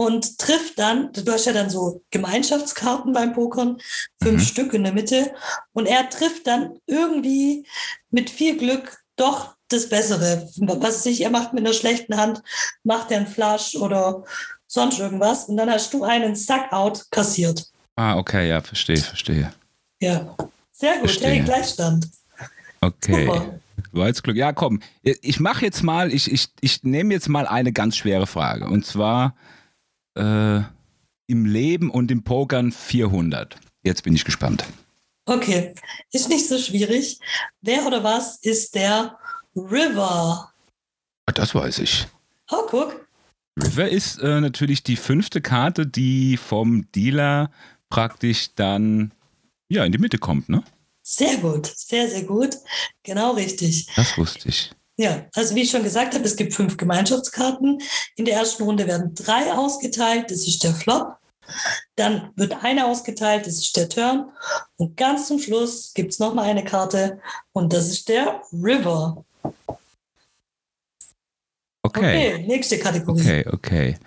[0.00, 3.76] und trifft dann, du hast ja dann so Gemeinschaftskarten beim Pokern,
[4.22, 4.46] fünf mhm.
[4.46, 5.34] Stück in der Mitte,
[5.74, 7.66] und er trifft dann irgendwie
[8.08, 10.48] mit viel Glück doch das Bessere.
[10.56, 12.42] Was sich er macht mit einer schlechten Hand,
[12.82, 14.24] macht er einen Flash oder
[14.66, 17.66] sonst irgendwas und dann hast du einen Suck-Out kassiert.
[17.94, 19.52] Ah, okay, ja, verstehe, verstehe.
[20.00, 20.34] Ja,
[20.72, 21.28] sehr gut, verstehe.
[21.28, 22.08] hey, Gleichstand.
[22.80, 23.26] Okay.
[23.26, 23.60] Super.
[23.92, 24.36] War jetzt Glück.
[24.36, 28.26] Ja, komm, ich mache jetzt mal, ich, ich, ich nehme jetzt mal eine ganz schwere
[28.26, 28.66] Frage.
[28.66, 29.34] Und zwar,
[30.14, 30.60] äh,
[31.26, 33.56] im Leben und im Pokern 400.
[33.82, 34.64] Jetzt bin ich gespannt.
[35.26, 35.74] Okay,
[36.12, 37.20] ist nicht so schwierig.
[37.60, 39.16] Wer oder was ist der
[39.54, 40.52] River?
[41.26, 42.08] Ah, das weiß ich.
[42.50, 43.06] Oh, guck.
[43.56, 47.50] River ist äh, natürlich die fünfte Karte, die vom Dealer
[47.90, 49.12] praktisch dann
[49.68, 50.64] ja in die Mitte kommt, ne?
[51.02, 52.56] Sehr gut, sehr, sehr gut.
[53.02, 53.86] Genau richtig.
[53.96, 54.70] Das wusste ich.
[55.00, 57.80] Ja, also wie ich schon gesagt habe, es gibt fünf Gemeinschaftskarten.
[58.16, 61.16] In der ersten Runde werden drei ausgeteilt, das ist der Flop.
[61.96, 64.30] Dann wird eine ausgeteilt, das ist der Turn.
[64.76, 67.18] Und ganz zum Schluss gibt es nochmal eine Karte
[67.52, 69.24] und das ist der River.
[71.82, 72.34] Okay.
[72.34, 73.22] Okay, nächste Kategorie.
[73.22, 73.98] Okay, okay.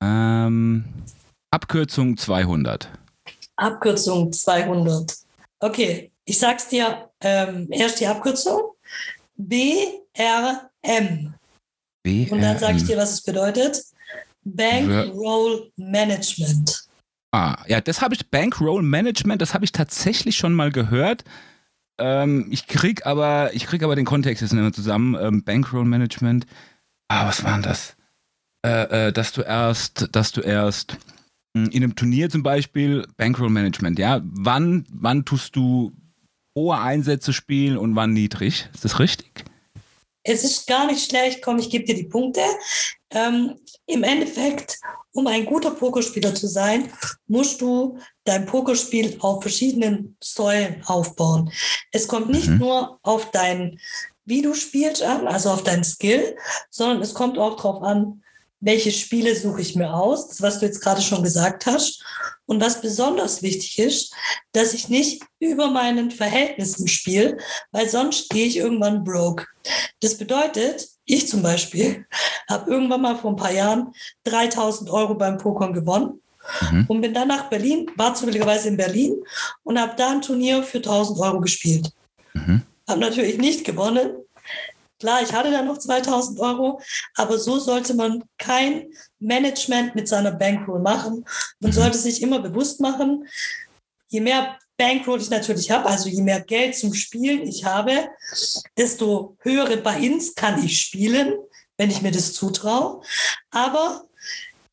[0.00, 0.84] Ähm,
[1.50, 2.88] Abkürzung 200.
[3.56, 5.12] Abkürzung 200.
[5.58, 8.75] Okay, ich sag's dir, ähm, erst die Abkürzung.
[9.36, 11.34] BRM.
[12.02, 12.32] BRM.
[12.32, 13.82] Und dann sage ich dir, was es bedeutet.
[14.44, 16.86] Bankroll Management.
[17.32, 21.24] Ah, ja, das habe ich, Bankroll Management, das habe ich tatsächlich schon mal gehört.
[21.98, 25.16] Ähm, ich krieg aber, ich krieg aber den Kontext jetzt nicht mehr zusammen.
[25.20, 26.46] Ähm, Bankroll Management.
[27.08, 27.96] Ah, was war denn das?
[28.64, 30.98] Äh, äh, dass du erst, dass du erst
[31.56, 35.92] hm, in einem Turnier zum Beispiel Bankroll Management, ja, wann, wann tust du
[36.56, 38.68] hohe Einsätze spielen und wann niedrig?
[38.74, 39.44] Ist das richtig?
[40.24, 42.40] Es ist gar nicht schlecht, komm, ich gebe dir die Punkte.
[43.10, 44.80] Ähm, Im Endeffekt,
[45.12, 46.90] um ein guter Pokerspieler zu sein,
[47.28, 51.52] musst du dein Pokerspiel auf verschiedenen Säulen aufbauen.
[51.92, 52.58] Es kommt nicht mhm.
[52.58, 53.78] nur auf dein,
[54.24, 56.36] wie du spielst an, also auf dein Skill,
[56.70, 58.22] sondern es kommt auch darauf an,
[58.66, 62.02] welche Spiele suche ich mir aus, das, was du jetzt gerade schon gesagt hast.
[62.46, 64.12] Und was besonders wichtig ist,
[64.52, 67.38] dass ich nicht über meinen Verhältnissen spiele,
[67.70, 69.46] weil sonst gehe ich irgendwann broke.
[70.00, 72.06] Das bedeutet, ich zum Beispiel
[72.50, 73.92] habe irgendwann mal vor ein paar Jahren
[74.24, 76.20] 3000 Euro beim Pokern gewonnen
[76.70, 76.86] mhm.
[76.88, 79.14] und bin dann nach Berlin, war zufälligerweise in Berlin
[79.62, 81.92] und habe da ein Turnier für 1000 Euro gespielt.
[82.34, 82.62] Mhm.
[82.88, 84.10] Habe natürlich nicht gewonnen,
[84.98, 86.80] Klar, ich hatte da noch 2000 Euro,
[87.14, 88.86] aber so sollte man kein
[89.18, 91.24] Management mit seiner Bankroll machen.
[91.60, 93.28] Man sollte sich immer bewusst machen,
[94.08, 98.08] je mehr Bankroll ich natürlich habe, also je mehr Geld zum Spielen ich habe,
[98.76, 101.34] desto höhere Buy-ins kann ich spielen,
[101.76, 103.02] wenn ich mir das zutraue.
[103.50, 104.06] Aber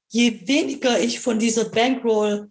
[0.10, 2.50] je weniger ich von dieser Bankroll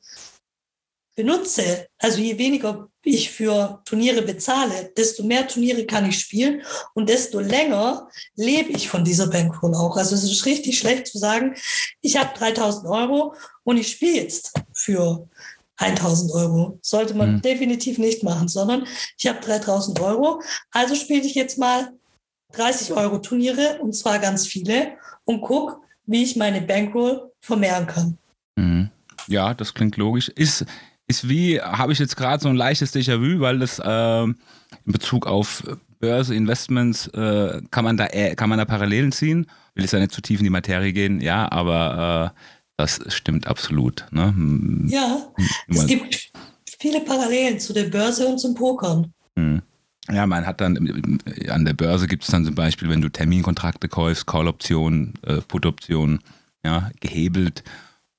[1.14, 6.62] benutze, also je weniger ich für Turniere bezahle, desto mehr Turniere kann ich spielen
[6.94, 9.96] und desto länger lebe ich von dieser Bankroll auch.
[9.96, 11.54] Also es ist richtig schlecht zu sagen,
[12.00, 15.28] ich habe 3000 Euro und ich spiele jetzt für
[15.76, 16.78] 1000 Euro.
[16.80, 17.42] Sollte man mhm.
[17.42, 18.86] definitiv nicht machen, sondern
[19.18, 21.92] ich habe 3000 Euro, also spiele ich jetzt mal
[22.52, 28.18] 30 Euro Turniere und zwar ganz viele und gucke, wie ich meine Bankroll vermehren kann.
[28.56, 28.90] Mhm.
[29.28, 30.28] Ja, das klingt logisch.
[30.28, 30.66] Ist,
[31.12, 34.36] ist wie, habe ich jetzt gerade so ein leichtes Déjà-vu, weil das äh, in
[34.86, 35.62] Bezug auf
[36.00, 39.46] Börse, Investments, äh, kann, man da, kann man da Parallelen ziehen.
[39.74, 42.40] Will jetzt ja nicht zu tief in die Materie gehen, ja, aber äh,
[42.76, 44.06] das stimmt absolut.
[44.10, 44.34] Ne?
[44.88, 45.18] Ja,
[45.68, 46.32] es gibt
[46.78, 49.12] viele Parallelen zu der Börse und zum Pokern.
[49.36, 49.62] Hm.
[50.10, 50.76] Ja, man hat dann,
[51.48, 56.20] an der Börse gibt es dann zum Beispiel, wenn du Terminkontrakte kaufst, Call-Optionen, äh, Put-Optionen,
[56.64, 57.62] ja, gehebelt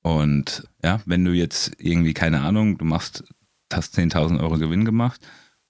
[0.04, 3.24] und ja, wenn du jetzt irgendwie, keine Ahnung, du machst,
[3.72, 5.20] hast 10.000 Euro Gewinn gemacht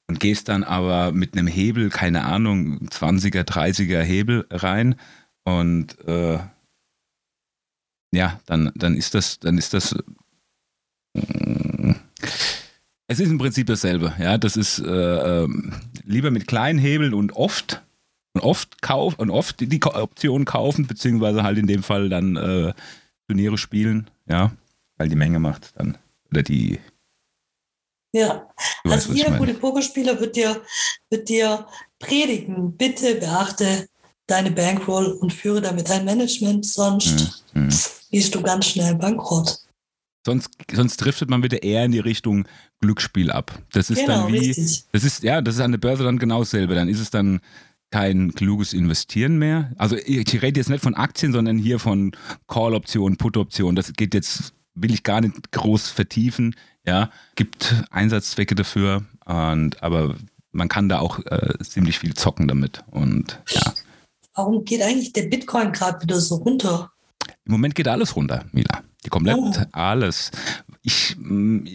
[0.09, 4.97] und gehst dann aber mit einem Hebel, keine Ahnung, 20er, 30er Hebel rein
[5.45, 6.41] und äh,
[8.13, 9.95] ja, dann, dann ist das, dann ist das.
[11.15, 11.95] Äh,
[13.07, 14.37] es ist im Prinzip dasselbe, ja.
[14.37, 17.83] Das ist äh, ähm, lieber mit kleinen Hebeln und oft
[18.33, 22.73] und oft kauf und oft die Option kaufen, beziehungsweise halt in dem Fall dann äh,
[23.29, 24.53] Turniere spielen, ja,
[24.97, 25.99] weil die Menge macht dann.
[26.31, 26.79] Oder die.
[28.13, 28.49] Ja,
[28.85, 30.63] also weißt, jeder gute Pokerspieler wird dir,
[31.11, 31.67] wird dir
[31.99, 33.89] predigen, bitte beachte
[34.27, 37.71] deine Bankroll und führe damit ein Management, sonst mhm.
[38.11, 39.59] gehst du ganz schnell bankrott.
[40.27, 42.49] Sonst, sonst driftet man wieder eher in die Richtung
[42.81, 43.61] Glücksspiel ab.
[43.73, 44.85] Das ist genau, dann wie, richtig.
[44.93, 46.75] das ist, ja, das ist an der Börse dann genau dasselbe.
[46.75, 47.41] Dann ist es dann
[47.95, 49.71] kein kluges Investieren mehr.
[49.79, 52.11] Also ich rede jetzt nicht von Aktien, sondern hier von
[52.49, 53.77] Call-Optionen, Put-Optionen.
[53.77, 56.57] Das geht jetzt, will ich gar nicht groß vertiefen.
[56.85, 60.17] Ja, gibt Einsatzzwecke dafür, und, aber
[60.51, 62.83] man kann da auch äh, ziemlich viel zocken damit.
[62.91, 63.73] Und ja.
[64.35, 66.91] Warum geht eigentlich der Bitcoin gerade wieder so runter?
[67.45, 68.83] Im Moment geht alles runter, Mila.
[69.05, 69.53] Die komplett oh.
[69.71, 70.33] alles.
[70.83, 71.69] Ich, mm,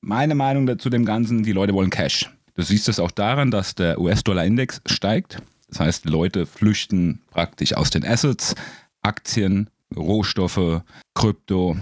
[0.00, 2.30] meine Meinung dazu dem Ganzen, die Leute wollen Cash.
[2.54, 5.38] Du siehst es auch daran, dass der US-Dollar-Index steigt.
[5.68, 8.54] Das heißt, Leute flüchten praktisch aus den Assets,
[9.00, 10.82] Aktien, Rohstoffe,
[11.14, 11.76] Krypto,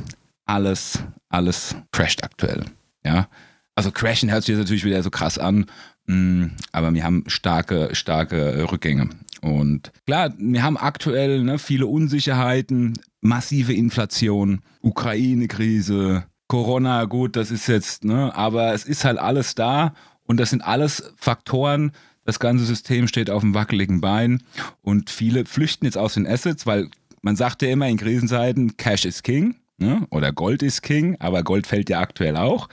[0.47, 2.65] alles, alles crasht aktuell.
[3.05, 3.29] Ja.
[3.75, 5.67] Also crashen hört sich jetzt natürlich wieder so krass an,
[6.07, 9.11] mm, aber wir haben starke, starke Rückgänge.
[9.41, 17.69] Und klar, wir haben aktuell ne, viele Unsicherheiten, massive Inflation, Ukraine-Krise, Corona, gut, das ist
[17.69, 19.95] jetzt, ne, aber es ist halt alles da
[20.31, 21.91] und das sind alles Faktoren,
[22.25, 24.45] das ganze System steht auf einem wackeligen Bein
[24.81, 26.89] und viele flüchten jetzt aus den Assets, weil
[27.21, 30.07] man sagt ja immer in Krisenzeiten, Cash is King ne?
[30.11, 32.69] oder Gold is King, aber Gold fällt ja aktuell auch.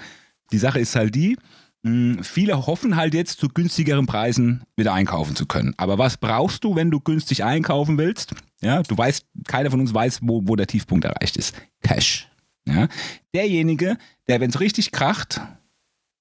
[0.52, 1.36] Die Sache ist halt die,
[1.82, 5.74] mh, viele hoffen halt jetzt zu günstigeren Preisen wieder einkaufen zu können.
[5.78, 8.36] Aber was brauchst du, wenn du günstig einkaufen willst?
[8.62, 11.56] Ja, du weißt, keiner von uns weiß, wo, wo der Tiefpunkt erreicht ist.
[11.82, 12.30] Cash.
[12.68, 12.88] Ja?
[13.34, 15.42] Derjenige, der, wenn es richtig kracht,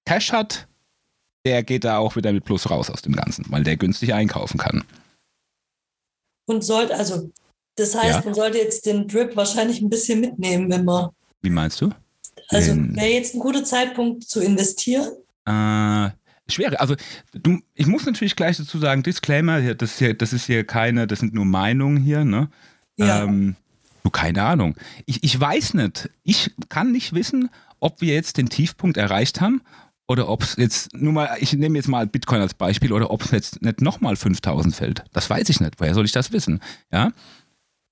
[0.06, 0.66] Cash hat,
[1.46, 4.58] der geht da auch wieder mit Plus raus aus dem Ganzen, weil der günstig einkaufen
[4.58, 4.82] kann.
[6.46, 7.30] Und sollte, also,
[7.76, 8.22] das heißt, ja.
[8.24, 11.10] man sollte jetzt den Drip wahrscheinlich ein bisschen mitnehmen, wenn man.
[11.42, 11.90] Wie meinst du?
[12.48, 15.08] Also, wäre jetzt ein guter Zeitpunkt zu investieren?
[15.44, 16.10] Äh,
[16.50, 16.80] schwer.
[16.80, 16.96] Also,
[17.32, 21.06] du, ich muss natürlich gleich dazu sagen: Disclaimer, das ist, hier, das ist hier keine,
[21.06, 22.48] das sind nur Meinungen hier, ne?
[22.96, 23.22] Ja.
[23.22, 23.54] Ähm,
[24.02, 24.76] du, keine Ahnung.
[25.04, 26.10] Ich, ich weiß nicht.
[26.24, 29.62] Ich kann nicht wissen, ob wir jetzt den Tiefpunkt erreicht haben
[30.08, 33.24] oder ob es jetzt, nur mal, ich nehme jetzt mal Bitcoin als Beispiel, oder ob
[33.24, 35.04] es jetzt nicht nochmal 5000 fällt.
[35.12, 35.74] Das weiß ich nicht.
[35.78, 36.60] Woher soll ich das wissen?
[36.92, 37.12] Ja.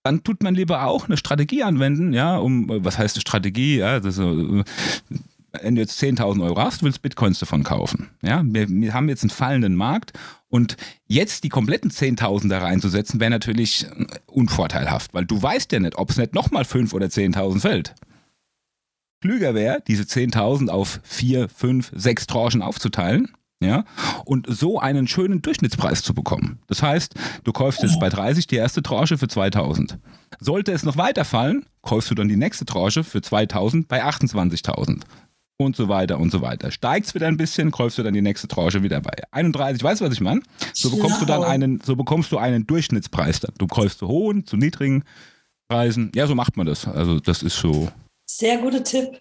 [0.04, 3.78] Dann tut man lieber auch eine Strategie anwenden, ja, um, was heißt eine Strategie?
[3.78, 8.10] Ja, das, wenn du jetzt 10.000 Euro hast, willst Bitcoins davon kaufen.
[8.22, 10.12] Ja, wir, wir haben jetzt einen fallenden Markt
[10.48, 13.86] und jetzt die kompletten 10.000 da reinzusetzen, wäre natürlich
[14.26, 17.94] unvorteilhaft, weil du weißt ja nicht, ob es nicht nochmal 5.000 oder 10.000 fällt
[19.24, 23.28] klüger wäre, diese 10.000 auf vier, fünf, sechs Tranchen aufzuteilen.
[23.60, 23.84] Ja,
[24.26, 26.58] und so einen schönen Durchschnittspreis zu bekommen.
[26.66, 29.96] Das heißt, du kaufst jetzt bei 30 die erste Tranche für 2000.
[30.40, 35.00] Sollte es noch weiter fallen, kaufst du dann die nächste Tranche für 2000 bei 28.000
[35.56, 36.70] und so weiter und so weiter.
[36.70, 39.82] Steigst wieder ein bisschen, kaufst du dann die nächste Tranche wieder bei 31.
[39.82, 40.42] Weißt du, was ich meine?
[40.74, 43.40] So bekommst du dann einen, so bekommst du einen Durchschnittspreis.
[43.40, 43.54] Dann.
[43.56, 45.04] Du kaufst zu hohen, zu niedrigen
[45.68, 46.12] Preisen.
[46.14, 46.86] Ja, so macht man das.
[46.86, 47.88] Also das ist so
[48.26, 49.20] sehr guter Tipp.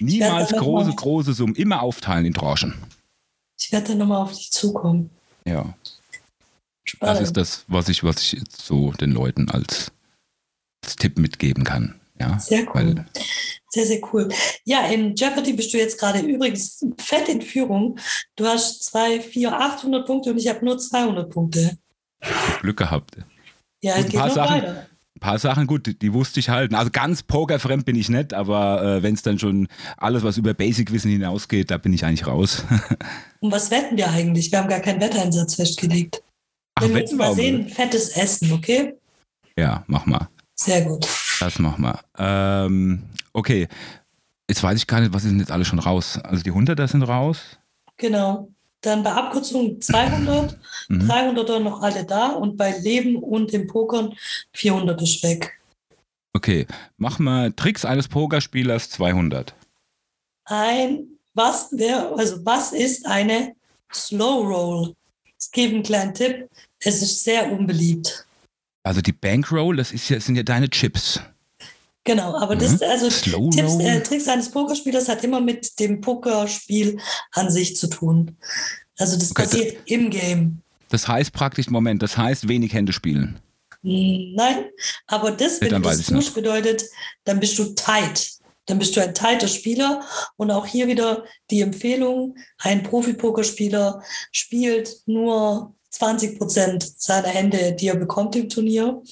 [0.00, 2.74] Niemals große, große Summen, immer aufteilen in Tranchen.
[3.58, 5.10] Ich werde dann nochmal auf dich zukommen.
[5.44, 5.74] Ja.
[6.84, 7.16] Spannend.
[7.16, 9.92] Das ist das, was ich, was ich jetzt so den Leuten als,
[10.84, 12.00] als Tipp mitgeben kann.
[12.18, 13.04] Ja, sehr cool.
[13.70, 14.28] Sehr, sehr cool.
[14.64, 17.98] Ja, in Jeopardy bist du jetzt gerade übrigens fett in Führung.
[18.34, 21.78] Du hast zwei, vier, 800 Punkte und ich habe nur 200 Punkte.
[22.60, 23.18] Glück gehabt.
[23.80, 24.87] Ja, es geht noch Sachen, weiter.
[25.18, 26.72] Ein paar Sachen, gut, die, die wusste ich halt.
[26.72, 30.54] Also ganz pokerfremd bin ich nicht, aber äh, wenn es dann schon alles, was über
[30.54, 32.62] Basic-Wissen hinausgeht, da bin ich eigentlich raus.
[33.40, 34.52] Und was wetten wir eigentlich?
[34.52, 36.22] Wir haben gar keinen Wetteinsatz festgelegt.
[36.76, 38.94] Ach, wenn wir jetzt mal sehen, fettes Essen, okay?
[39.58, 40.28] Ja, mach mal.
[40.54, 41.08] Sehr gut.
[41.40, 41.98] Das mach mal.
[42.16, 43.02] Ähm,
[43.32, 43.66] okay,
[44.48, 46.16] jetzt weiß ich gar nicht, was ist denn jetzt alles schon raus?
[46.22, 47.58] Also die 100er sind raus.
[47.96, 48.52] Genau.
[48.82, 50.56] Dann bei Abkürzung 200,
[50.88, 51.10] mhm.
[51.10, 54.14] 300er noch alle da und bei Leben und im Pokern
[54.52, 55.60] 400 ist weg.
[56.32, 59.54] Okay, mach mal Tricks eines Pokerspielers 200.
[60.44, 63.54] Ein, was wäre, also was ist eine
[63.92, 64.94] Slow Roll?
[65.40, 66.48] Ich gebe einen kleinen Tipp.
[66.80, 68.26] Es ist sehr unbeliebt.
[68.84, 71.20] Also die Bankroll, das ist ja, sind ja deine Chips.
[72.04, 72.60] Genau, aber mhm.
[72.60, 76.98] das, also Tipps, äh, Tricks eines Pokerspielers hat immer mit dem Pokerspiel
[77.32, 78.36] an sich zu tun.
[78.98, 80.62] Also das okay, passiert das, im Game.
[80.88, 83.38] Das heißt praktisch, Moment, das heißt wenig Hände spielen.
[83.82, 84.66] Nein,
[85.06, 86.84] aber das, wenn ja, du das tust, bedeutet,
[87.24, 88.32] dann bist du tight.
[88.66, 90.02] Dann bist du ein tighter Spieler.
[90.36, 97.88] Und auch hier wieder die Empfehlung, ein Profi-Pokerspieler spielt nur 20 Prozent seiner Hände, die
[97.88, 99.02] er bekommt im Turnier.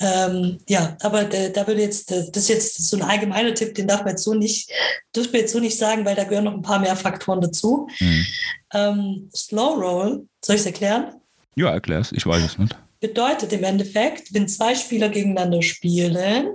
[0.00, 3.86] Ähm, ja, aber da, da würde jetzt, das ist jetzt so ein allgemeiner Tipp, den
[3.86, 4.70] darf man jetzt so nicht,
[5.14, 7.88] dürfen wir jetzt so nicht sagen, weil da gehören noch ein paar mehr Faktoren dazu.
[8.00, 8.26] Mhm.
[8.72, 11.14] Ähm, Slow Roll, soll ich es erklären?
[11.54, 12.76] Ja, erklär's, ich weiß es nicht.
[12.98, 16.48] Bedeutet im Endeffekt, wenn zwei Spieler gegeneinander spielen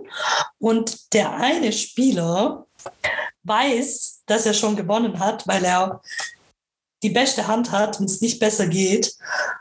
[0.57, 2.65] und der eine Spieler
[3.43, 6.01] weiß, dass er schon gewonnen hat, weil er
[7.03, 9.15] die beste Hand hat und es nicht besser geht.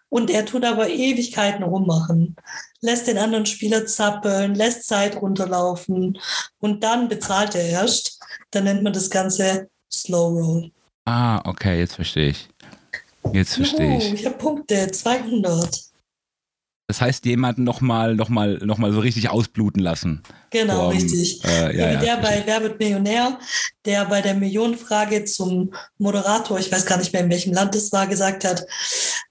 [0.09, 2.37] Und er tut aber Ewigkeiten rummachen,
[2.81, 6.19] lässt den anderen Spieler zappeln, lässt Zeit runterlaufen
[6.61, 8.21] und dann bezahlt er erst.
[8.51, 10.73] Dann nennt man das Ganze Slow Roll.
[11.05, 12.49] Ah, okay, jetzt verstehe ich.
[13.33, 14.13] Jetzt verstehe ich.
[14.15, 15.88] ich habe Punkte, 200.
[16.89, 20.23] Das heißt, jemanden nochmal noch mal, noch mal so richtig ausbluten lassen.
[20.51, 21.45] Genau, Vom, richtig.
[21.45, 23.39] Äh, ja, ja, der bei Wer wird Millionär,
[23.85, 27.93] der bei der Millionenfrage zum Moderator, ich weiß gar nicht mehr, in welchem Land es
[27.93, 28.65] war, gesagt hat,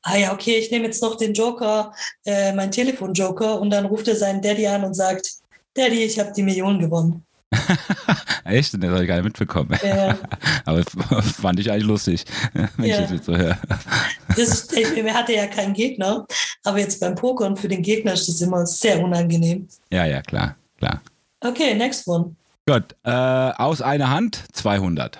[0.04, 1.94] ah ja, okay, ich nehme jetzt noch den Joker,
[2.26, 5.28] äh, meinen Telefon-Joker und dann ruft er seinen Daddy an und sagt,
[5.74, 7.26] Daddy, ich habe die Million gewonnen.
[8.44, 8.74] Echt?
[8.74, 9.78] Das habe ich gar nicht mitbekommen.
[9.84, 10.18] Ja.
[10.66, 10.84] Aber
[11.22, 12.96] fand ich eigentlich lustig, wenn ja.
[12.96, 13.58] ich das jetzt so höre.
[14.30, 16.26] Das ist, mir hatte ja keinen Gegner,
[16.68, 19.68] aber jetzt beim Pokern für den Gegner ist das immer sehr unangenehm.
[19.90, 21.02] Ja, ja, klar, klar.
[21.40, 22.36] Okay, next one.
[22.68, 25.18] Gut, äh, aus einer Hand 200.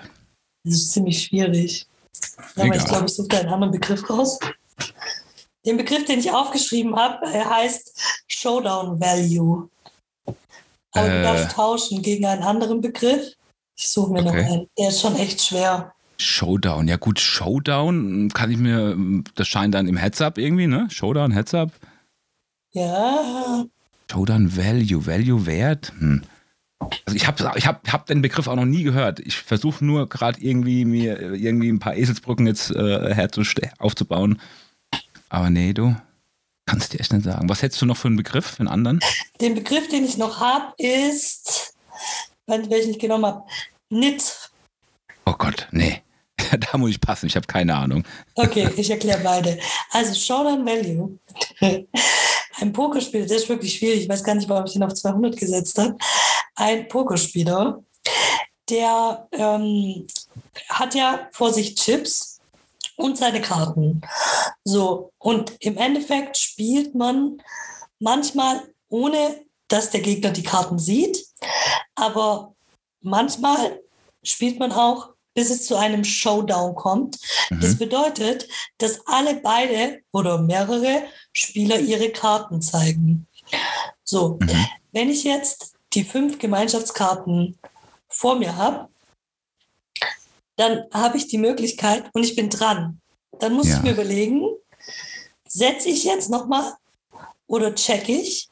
[0.64, 1.86] Das ist ziemlich schwierig.
[2.56, 4.38] Aber ich glaube, ich suche da einen anderen Begriff raus.
[5.64, 9.70] Den Begriff, den ich aufgeschrieben habe, heißt Showdown Value.
[10.92, 13.32] Aber äh, du darfst tauschen gegen einen anderen Begriff.
[13.76, 14.28] Ich suche mir okay.
[14.28, 14.70] noch einen.
[14.78, 15.94] Der ist schon echt schwer.
[16.20, 18.96] Showdown, ja gut, Showdown kann ich mir,
[19.36, 20.88] das scheint dann im Heads-Up irgendwie, ne?
[20.90, 21.70] Showdown, Heads-Up.
[22.72, 23.64] Ja.
[24.10, 25.92] Showdown Value, Value Wert.
[25.98, 26.22] Hm.
[27.04, 29.20] Also ich habe ich hab, hab den Begriff auch noch nie gehört.
[29.20, 33.28] Ich versuche nur gerade irgendwie mir irgendwie ein paar Eselsbrücken jetzt äh,
[33.78, 34.40] aufzubauen.
[35.28, 35.96] Aber nee, du
[36.66, 37.48] kannst dir echt nicht sagen.
[37.48, 39.00] Was hättest du noch für einen Begriff, für einen anderen?
[39.40, 41.74] Den Begriff, den ich noch habe, ist,
[42.46, 43.42] welchen ich genommen habe,
[43.90, 44.50] NIT.
[45.26, 46.02] Oh Gott, nee.
[46.72, 48.04] da muss ich passen, ich habe keine Ahnung.
[48.34, 49.58] Okay, ich erkläre beide.
[49.90, 51.18] Also Showdown Value.
[52.60, 54.02] Ein Pokerspiel, das ist wirklich schwierig.
[54.02, 55.96] Ich weiß gar nicht, warum ich den auf 200 gesetzt habe.
[56.56, 57.82] Ein Pokerspieler,
[58.68, 60.06] der ähm,
[60.68, 62.40] hat ja vor sich Chips
[62.96, 64.02] und seine Karten.
[64.64, 67.40] So, und im Endeffekt spielt man
[68.00, 71.24] manchmal ohne, dass der Gegner die Karten sieht,
[71.94, 72.54] aber
[73.02, 73.80] manchmal
[74.22, 77.20] spielt man auch bis es zu einem Showdown kommt.
[77.48, 77.60] Mhm.
[77.60, 78.48] Das bedeutet,
[78.78, 83.28] dass alle beide oder mehrere Spieler ihre Karten zeigen.
[84.02, 84.66] So, mhm.
[84.90, 87.56] wenn ich jetzt die fünf Gemeinschaftskarten
[88.08, 88.88] vor mir habe,
[90.56, 93.00] dann habe ich die Möglichkeit und ich bin dran.
[93.38, 93.76] Dann muss ja.
[93.76, 94.42] ich mir überlegen,
[95.46, 96.74] setze ich jetzt nochmal
[97.46, 98.48] oder check ich?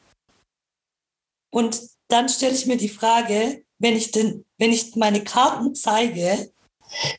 [1.51, 6.53] Und dann stelle ich mir die Frage, wenn ich, denn, wenn ich meine Karten zeige,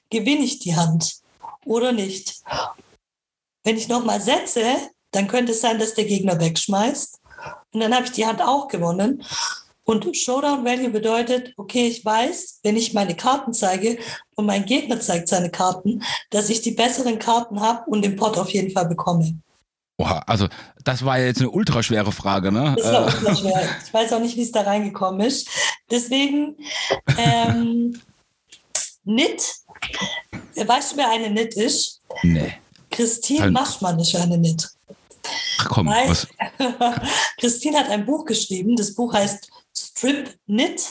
[0.10, 1.18] gewinne ich die Hand
[1.66, 2.42] oder nicht.
[3.64, 4.64] Wenn ich nochmal setze,
[5.12, 7.20] dann könnte es sein, dass der Gegner wegschmeißt.
[7.74, 9.24] Und dann habe ich die Hand auch gewonnen.
[9.84, 13.98] Und Showdown Value bedeutet, okay, ich weiß, wenn ich meine Karten zeige
[14.36, 18.38] und mein Gegner zeigt seine Karten, dass ich die besseren Karten habe und den Pot
[18.38, 19.40] auf jeden Fall bekomme.
[19.98, 20.48] Boah, also
[20.84, 22.76] das war jetzt eine ultraschwere Frage, ne?
[22.78, 23.18] Das war äh.
[23.18, 23.70] ultraschwer.
[23.86, 25.50] Ich weiß auch nicht, wie es da reingekommen ist.
[25.90, 26.58] Deswegen
[27.18, 28.00] ähm,
[29.08, 29.56] Nit.
[30.56, 32.02] Weißt du, wer eine Nit ist?
[32.24, 32.54] Nee.
[32.90, 33.54] Christine Dann.
[33.54, 34.70] Machmann ist eine Nit.
[35.60, 36.28] Ach komm, Weil, was?
[37.40, 38.76] Christine hat ein Buch geschrieben.
[38.76, 40.82] Das Buch heißt Strip Knit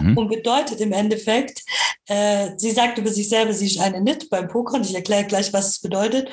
[0.00, 0.16] mhm.
[0.16, 1.62] und bedeutet im Endeffekt,
[2.06, 5.24] äh, sie sagt über sich selber, sie ist eine Knit beim Poker und ich erkläre
[5.24, 6.28] gleich, was es bedeutet.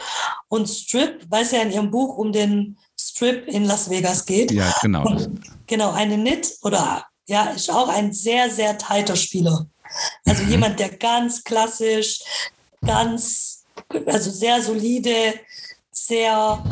[0.48, 4.52] Und Strip, weil es ja in ihrem Buch um den Strip in Las Vegas geht.
[4.52, 5.06] Ja, genau.
[5.06, 9.68] Und, genau, eine Knit oder ja, ist auch ein sehr, sehr tighter Spieler.
[10.26, 10.52] Also mhm.
[10.52, 12.20] jemand, der ganz klassisch,
[12.86, 13.64] ganz,
[14.06, 15.34] also sehr solide,
[15.92, 16.64] sehr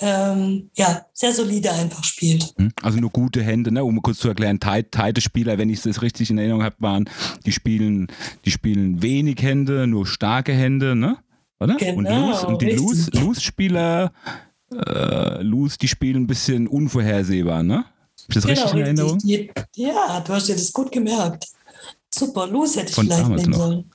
[0.00, 2.54] ähm, ja, sehr solide einfach spielt.
[2.58, 2.72] Mhm.
[2.82, 3.84] Also nur gute Hände, ne?
[3.84, 7.08] um kurz zu erklären, tighte Spieler, wenn ich das richtig in Erinnerung habe, waren,
[7.46, 8.08] die spielen,
[8.44, 11.18] die spielen wenig Hände, nur starke Hände, ne?
[11.60, 11.76] Oder?
[11.76, 12.70] Genau, und, Loose, und die
[13.18, 14.12] Loose-Spieler,
[14.72, 17.84] äh, Loose, die spielen ein bisschen unvorhersehbar, ne?
[18.28, 19.14] Ist das genau, richtig in Erinnerung?
[19.14, 19.52] Richtig.
[19.74, 21.46] Ja, du hast dir das gut gemerkt.
[22.18, 23.58] Super, los hätte ich Von vielleicht nehmen noch.
[23.58, 23.90] sollen.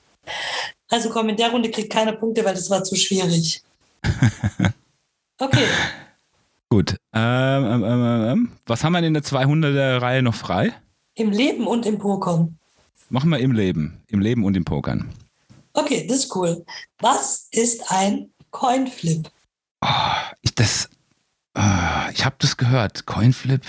[0.88, 3.62] Also komm, in der Runde kriegt keiner Punkte, weil das war zu schwierig.
[5.38, 5.66] Okay.
[6.70, 6.96] Gut.
[7.12, 10.72] Ähm, ähm, ähm, ähm, was haben wir in der 200er-Reihe noch frei?
[11.16, 12.56] Im Leben und im Pokern.
[13.10, 14.00] Machen wir im Leben.
[14.08, 15.12] Im Leben und im Pokern.
[15.72, 16.64] Okay, das ist cool.
[17.00, 19.28] Was ist ein Coinflip?
[19.80, 19.88] Oh,
[20.42, 20.88] ich das,
[21.56, 23.06] oh, ich habe das gehört.
[23.06, 23.62] Coinflip.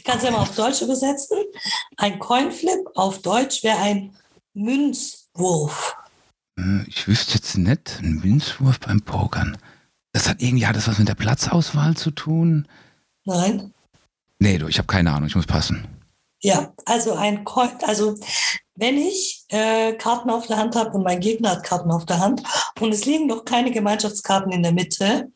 [0.00, 1.36] Ich kann es ja mal auf Deutsch übersetzen.
[1.98, 4.16] Ein Coinflip auf Deutsch wäre ein
[4.54, 5.94] Münzwurf.
[6.58, 9.58] Hm, ich wüsste jetzt nicht, ein Münzwurf beim Pokern.
[10.14, 12.66] Das hat irgendwie, hat das was mit der Platzauswahl zu tun?
[13.26, 13.74] Nein.
[14.38, 15.86] Nee, du, ich habe keine Ahnung, ich muss passen.
[16.40, 18.18] Ja, also ein Coin, also
[18.76, 22.20] wenn ich äh, Karten auf der Hand habe und mein Gegner hat Karten auf der
[22.20, 22.42] Hand
[22.80, 25.30] und es liegen noch keine Gemeinschaftskarten in der Mitte,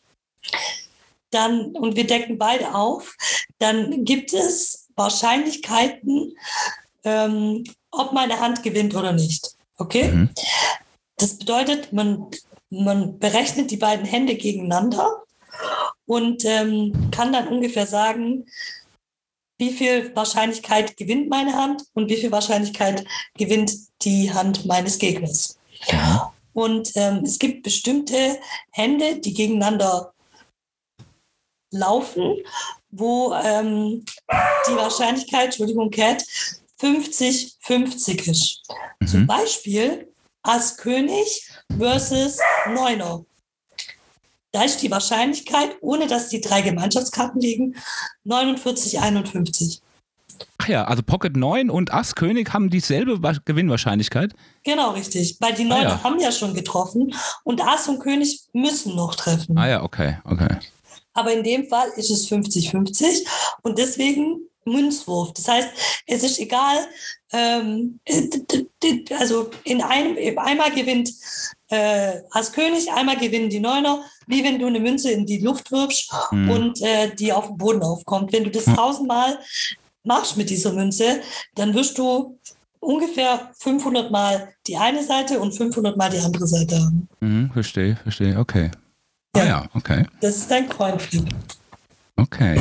[1.34, 3.16] dann, und wir decken beide auf,
[3.58, 6.36] dann gibt es Wahrscheinlichkeiten,
[7.04, 9.56] ähm, ob meine Hand gewinnt oder nicht.
[9.76, 10.10] Okay?
[10.10, 10.30] Mhm.
[11.16, 12.26] Das bedeutet, man,
[12.70, 15.22] man berechnet die beiden Hände gegeneinander
[16.06, 18.46] und ähm, kann dann ungefähr sagen,
[19.58, 23.04] wie viel Wahrscheinlichkeit gewinnt meine Hand und wie viel Wahrscheinlichkeit
[23.36, 25.58] gewinnt die Hand meines Gegners.
[25.86, 26.32] Ja.
[26.52, 28.38] Und ähm, es gibt bestimmte
[28.70, 30.13] Hände, die gegeneinander
[31.74, 32.36] laufen,
[32.90, 34.04] wo ähm,
[34.68, 36.24] die Wahrscheinlichkeit, Entschuldigung, Cat,
[36.80, 38.62] 50-50 ist.
[39.00, 39.06] Mhm.
[39.06, 40.08] Zum Beispiel
[40.42, 41.48] Ass König
[41.78, 42.38] versus
[42.72, 43.24] Neuner.
[44.52, 47.76] Da ist die Wahrscheinlichkeit, ohne dass die drei Gemeinschaftskarten liegen,
[48.24, 49.80] 49, 51.
[50.58, 54.34] Ach ja, also Pocket 9 und Ass König haben dieselbe Gewinnwahrscheinlichkeit?
[54.62, 55.36] Genau, richtig.
[55.40, 56.04] Weil die Neuner ah, ja.
[56.04, 59.58] haben ja schon getroffen und Ass und König müssen noch treffen.
[59.58, 60.58] Ah ja, okay, okay.
[61.14, 63.26] Aber in dem Fall ist es 50-50
[63.62, 65.32] und deswegen Münzwurf.
[65.34, 65.68] Das heißt,
[66.06, 66.76] es ist egal,
[67.32, 68.00] ähm,
[69.18, 71.12] also in einem, einmal gewinnt
[71.68, 75.70] äh, als König, einmal gewinnen die Neuner, wie wenn du eine Münze in die Luft
[75.70, 76.50] wirfst mhm.
[76.50, 78.32] und äh, die auf dem Boden aufkommt.
[78.32, 79.38] Wenn du das tausendmal
[80.04, 81.20] machst mit dieser Münze,
[81.54, 82.38] dann wirst du
[82.80, 87.08] ungefähr 500 Mal die eine Seite und 500 Mal die andere Seite haben.
[87.20, 88.70] Mhm, verstehe, verstehe, okay.
[89.36, 89.42] Ja.
[89.42, 90.06] Ah ja, okay.
[90.20, 91.28] Das ist dein Coinflip.
[92.16, 92.60] Okay.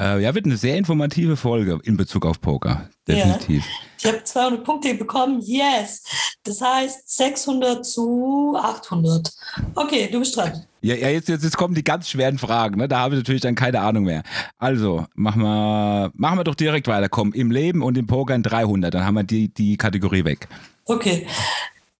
[0.00, 2.88] Äh, ja, wird eine sehr informative Folge in Bezug auf Poker.
[3.06, 3.64] Definitiv.
[3.64, 3.70] Ja.
[3.98, 5.40] Ich habe 200 Punkte bekommen.
[5.40, 6.02] Yes.
[6.42, 9.32] Das heißt 600 zu 800.
[9.76, 10.64] Okay, du bist dran.
[10.82, 12.76] Ja, ja jetzt, jetzt, jetzt kommen die ganz schweren Fragen.
[12.76, 12.88] Ne?
[12.88, 14.24] Da habe ich natürlich dann keine Ahnung mehr.
[14.58, 17.08] Also, machen wir, machen wir doch direkt weiter.
[17.08, 18.92] Komm, im Leben und im Poker in 300.
[18.92, 20.48] Dann haben wir die, die Kategorie weg.
[20.86, 21.26] Okay.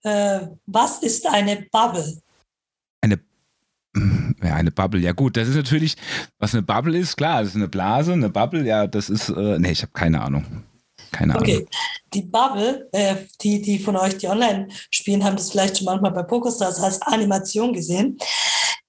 [0.02, 2.18] Äh, was ist eine Bubble?
[4.42, 5.00] Ja, eine Bubble.
[5.00, 5.96] Ja gut, das ist natürlich,
[6.38, 9.58] was eine Bubble ist, klar, das ist eine Blase, eine Bubble, ja, das ist, äh,
[9.58, 10.64] nee, ich habe keine Ahnung.
[11.12, 11.42] Keine Ahnung.
[11.42, 11.66] Okay,
[12.12, 16.12] die Bubble, äh, die, die von euch, die online spielen, haben das vielleicht schon manchmal
[16.12, 18.18] bei PokerStars als Animation gesehen.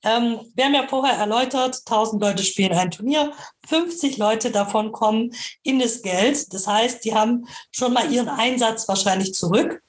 [0.06, 3.32] Ähm, wir haben ja vorher erläutert, 1000 Leute spielen ein Turnier,
[3.68, 5.32] 50 Leute davon kommen
[5.64, 6.54] in das Geld.
[6.54, 9.82] Das heißt, die haben schon mal ihren Einsatz wahrscheinlich zurück.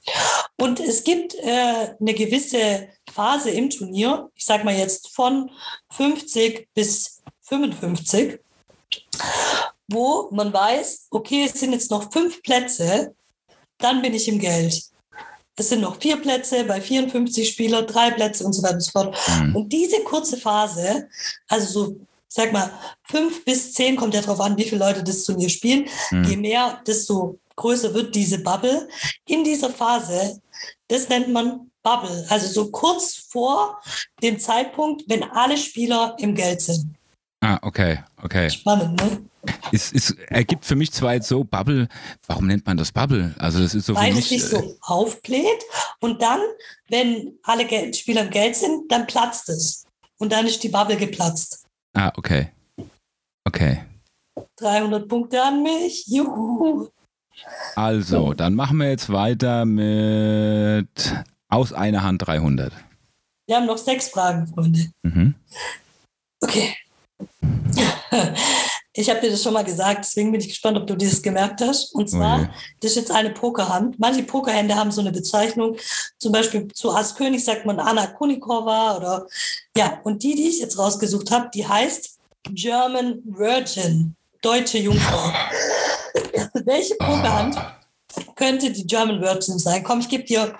[0.57, 5.51] Und es gibt äh, eine gewisse Phase im Turnier, ich sage mal jetzt von
[5.93, 8.39] 50 bis 55,
[9.89, 13.15] wo man weiß, okay, es sind jetzt noch fünf Plätze,
[13.79, 14.83] dann bin ich im Geld.
[15.59, 18.91] Es sind noch vier Plätze bei 54 Spielern, drei Plätze und so weiter und so
[18.91, 19.17] fort.
[19.41, 19.57] Mhm.
[19.57, 21.09] Und diese kurze Phase,
[21.49, 21.97] also so,
[22.29, 22.71] sag mal,
[23.05, 25.89] fünf bis zehn kommt ja darauf an, wie viele Leute das Turnier spielen.
[26.11, 26.25] Mhm.
[26.25, 28.87] Je mehr, desto größer wird diese Bubble.
[29.27, 30.39] In dieser Phase,
[30.89, 33.81] das nennt man Bubble, also so kurz vor
[34.21, 36.97] dem Zeitpunkt, wenn alle Spieler im Geld sind.
[37.41, 38.51] Ah, okay, okay.
[38.51, 39.23] Spannend, ne?
[39.71, 41.87] Es, es ergibt für mich zwar jetzt so Bubble,
[42.27, 43.33] warum nennt man das Bubble?
[43.39, 45.63] Also das ist so Weil es sich so äh, aufbläht
[46.01, 46.41] und dann,
[46.89, 49.85] wenn alle Geld, Spieler im Geld sind, dann platzt es.
[50.19, 51.67] Und dann ist die Bubble geplatzt.
[51.95, 52.51] Ah, okay.
[53.45, 53.85] Okay.
[54.57, 56.05] 300 Punkte an mich.
[56.09, 56.89] Juhu.
[57.77, 60.89] Also, dann machen wir jetzt weiter mit
[61.49, 62.73] aus einer Hand 300.
[63.47, 64.91] Wir haben noch sechs Fragen, Freunde.
[65.03, 65.35] Mhm.
[66.41, 66.77] Okay.
[68.99, 71.61] Ich habe dir das schon mal gesagt, deswegen bin ich gespannt, ob du das gemerkt
[71.61, 71.95] hast.
[71.95, 72.51] Und zwar, okay.
[72.81, 73.99] das ist jetzt eine Pokerhand.
[73.99, 75.77] Manche Pokerhände haben so eine Bezeichnung.
[76.19, 79.27] Zum Beispiel zu Ass König sagt man Anna Kunikova oder
[79.77, 80.01] ja.
[80.05, 82.19] Und die, die ich jetzt rausgesucht habe, die heißt
[82.53, 85.31] German Virgin, deutsche Jungfrau.
[86.65, 87.55] Welche Pokerhand
[88.35, 89.85] könnte die German Virgin sein?
[89.85, 90.59] Komm, ich gebe dir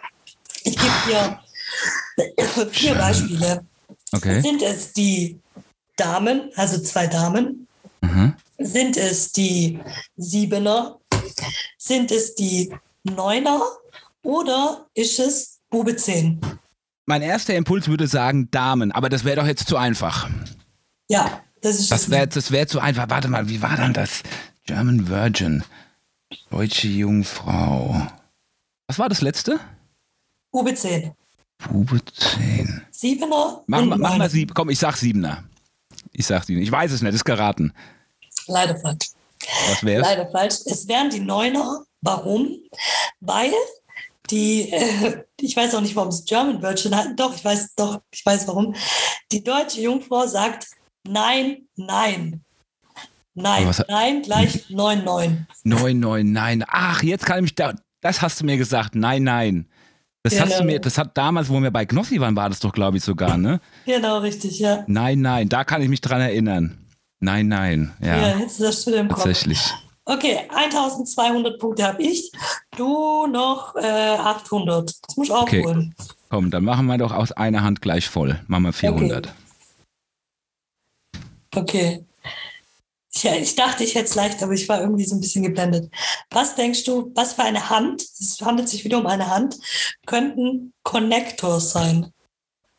[0.67, 3.65] ich gebe dir vier Beispiele.
[4.13, 4.41] Okay.
[4.41, 5.39] Sind es die
[5.97, 7.67] Damen, also zwei Damen?
[8.01, 8.35] Mhm.
[8.59, 9.81] Sind es die
[10.17, 10.99] Siebener?
[11.79, 13.61] Sind es die Neuner?
[14.23, 16.41] Oder ist es Bube 10?
[17.07, 20.29] Mein erster Impuls würde sagen Damen, aber das wäre doch jetzt zu einfach.
[21.09, 23.09] Ja, das ist das wäre das wär zu einfach.
[23.09, 24.23] Warte mal, wie war dann das?
[24.65, 25.63] German Virgin.
[26.51, 28.09] Deutsche Jungfrau.
[28.89, 29.61] Was war das letzte?
[30.57, 31.13] Bube 10.
[31.69, 32.87] Bube 10.
[32.91, 33.63] Siebener?
[33.67, 34.55] Mach, mach mal sieben.
[34.55, 35.45] Komm, ich sag Siebener.
[36.13, 36.65] Ich sag Siebener.
[36.65, 37.75] Ich weiß es nicht, ist geraten.
[38.47, 39.11] Leider falsch.
[39.69, 40.07] Was wär's?
[40.07, 40.55] Leider falsch.
[40.65, 41.85] Es wären die Neuner.
[42.01, 42.57] Warum?
[43.21, 43.53] Weil
[44.31, 47.09] die, äh, ich weiß auch nicht, warum es German Virgin hat.
[47.21, 48.75] Doch, ich weiß, doch, ich weiß warum.
[49.33, 50.69] Die deutsche Jungfrau sagt
[51.07, 52.43] Nein, nein.
[53.35, 55.47] Nein, nein, gleich 9, 9.
[55.65, 56.65] 9, 9, nein.
[56.67, 58.95] Ach, jetzt kann ich mich da, das hast du mir gesagt.
[58.95, 59.69] Nein, nein.
[60.27, 60.47] Das genau.
[60.47, 62.97] hast du mir, das hat damals, wo wir bei Knossi waren, war das doch, glaube
[62.97, 63.61] ich, sogar, ne?
[63.85, 64.83] Genau, richtig, ja.
[64.89, 66.85] Nein, nein, da kann ich mich dran erinnern.
[67.21, 68.31] Nein, nein, ja.
[68.31, 69.19] Ja, jetzt ist das wieder im Kopf.
[69.23, 69.73] Tatsächlich.
[70.05, 72.33] Okay, 1200 Punkte habe ich.
[72.77, 74.91] Du noch äh, 800.
[75.07, 75.95] Das muss ich aufholen.
[75.97, 76.13] Okay.
[76.29, 78.41] Komm, dann machen wir doch aus einer Hand gleich voll.
[78.49, 79.33] Machen wir 400.
[81.55, 81.61] Okay.
[81.61, 82.06] okay.
[83.23, 85.93] Ja, ich dachte, ich hätte es leicht, aber ich war irgendwie so ein bisschen geblendet.
[86.31, 89.57] Was denkst du, was für eine Hand, es handelt sich wieder um eine Hand,
[90.07, 92.13] könnten Connectors sein?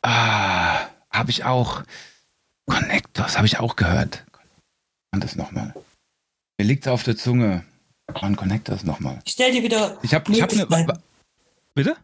[0.02, 1.82] Ah, habe ich auch.
[2.66, 4.24] Connectors, habe ich auch gehört.
[5.12, 5.74] Und das nochmal.
[6.58, 7.64] Mir liegt auf der Zunge.
[8.20, 9.20] Wann connect das nochmal?
[9.24, 9.98] Ich stelle dir wieder.
[10.02, 10.86] Ich habe ich hab eine.
[11.74, 11.96] Bitte?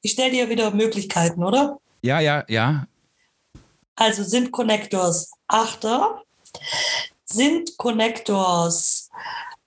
[0.00, 1.78] Ich stelle dir wieder Möglichkeiten, oder?
[2.02, 2.86] Ja, ja, ja.
[3.96, 6.22] Also sind Connectors Achter,
[7.32, 9.10] sind Connectors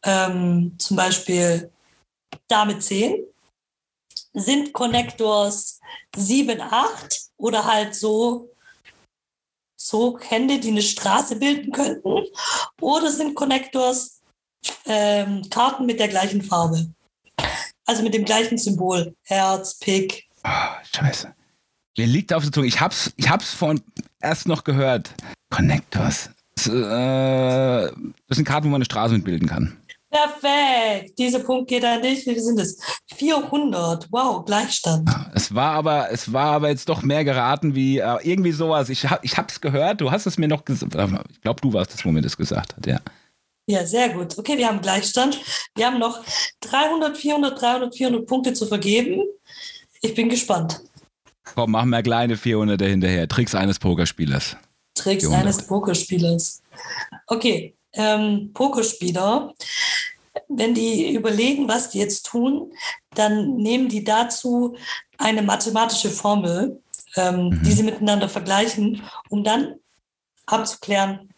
[0.04, 1.72] ähm, zum Beispiel
[2.48, 3.24] Dame 10,
[4.34, 5.80] sind Connectors
[6.16, 8.50] 7, 8 oder halt so,
[9.80, 12.26] so Hände, die eine Straße bilden könnten,
[12.82, 14.22] oder sind Connectors
[14.86, 16.92] ähm, Karten mit der gleichen Farbe.
[17.86, 19.16] Also mit dem gleichen Symbol.
[19.24, 20.28] Herz, Pik.
[20.44, 20.50] Oh,
[20.92, 21.34] scheiße.
[21.98, 22.68] Mir liegt auf der Zunge.
[22.68, 23.82] Ich hab's, ich hab's vorhin
[24.20, 25.14] erst noch gehört.
[25.50, 26.30] Connectors.
[26.56, 27.92] Das, äh,
[28.28, 29.78] das sind Karten, wo man eine Straße mitbilden kann.
[30.10, 31.20] Perfekt.
[31.20, 32.26] Dieser Punkt geht an dich.
[32.26, 32.80] Wie viel sind es?
[33.16, 34.08] 400.
[34.12, 35.10] Wow, Gleichstand.
[35.34, 38.90] Es war aber, es war aber jetzt doch mehr geraten wie äh, irgendwie sowas.
[38.90, 40.00] Ich, hab, ich hab's gehört.
[40.00, 40.96] Du hast es mir noch gesagt.
[41.32, 43.00] Ich glaube, du warst das, wo mir das gesagt hat, ja.
[43.68, 44.38] Ja, sehr gut.
[44.38, 45.42] Okay, wir haben Gleichstand.
[45.76, 46.24] Wir haben noch
[46.62, 49.22] 300, 400, 300, 400 Punkte zu vergeben.
[50.02, 50.82] Ich bin gespannt.
[51.56, 53.28] Komm, mach mal kleine 400 hinterher.
[53.28, 54.56] Tricks eines Pokerspielers.
[54.96, 55.42] Tricks 400.
[55.42, 56.64] eines Pokerspielers.
[57.28, 59.54] Okay, ähm, Pokerspieler,
[60.48, 62.74] wenn die überlegen, was die jetzt tun,
[63.14, 64.76] dann nehmen die dazu
[65.18, 66.82] eine mathematische Formel,
[67.16, 67.64] ähm, mhm.
[67.64, 69.76] die sie miteinander vergleichen, um dann
[70.46, 71.30] abzuklären,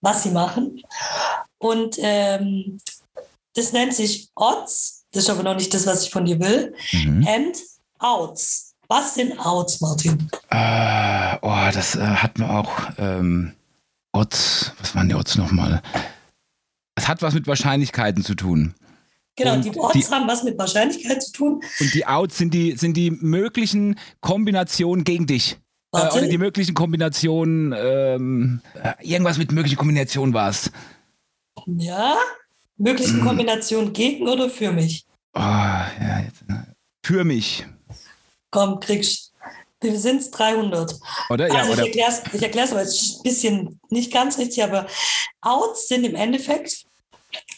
[0.00, 0.82] was sie machen.
[1.58, 2.78] Und ähm,
[3.54, 5.04] das nennt sich Odds.
[5.12, 6.74] Das ist aber noch nicht das, was ich von dir will.
[6.92, 7.26] Mhm.
[7.26, 7.56] And
[7.98, 8.65] Outs.
[8.88, 10.28] Was sind Outs, Martin?
[10.50, 12.72] Äh, oh, das äh, hat man auch.
[12.98, 13.52] Ähm,
[14.12, 14.72] Odds.
[14.80, 15.82] Was waren die Odds nochmal?
[16.94, 18.74] Es hat was mit Wahrscheinlichkeiten zu tun.
[19.36, 21.62] Genau, und die Odds die, haben was mit Wahrscheinlichkeit zu tun.
[21.80, 25.58] Und die Outs sind die, sind die möglichen Kombinationen gegen dich.
[25.92, 30.70] Äh, oder die möglichen Kombinationen, ähm, äh, irgendwas mit möglichen Kombinationen war es.
[31.66, 32.16] Ja,
[32.78, 33.26] möglichen hm.
[33.26, 35.04] Kombinationen gegen oder für mich?
[35.34, 36.74] Oh, ja, jetzt, ne.
[37.04, 37.66] Für mich.
[38.50, 39.26] Komm, kriegst
[39.80, 40.94] wir sind es 300.
[41.30, 41.48] Oder?
[41.48, 41.86] Ja, also oder?
[41.86, 44.86] ich erkläre es aber jetzt ein bisschen nicht ganz richtig, aber
[45.42, 46.84] Outs sind im Endeffekt,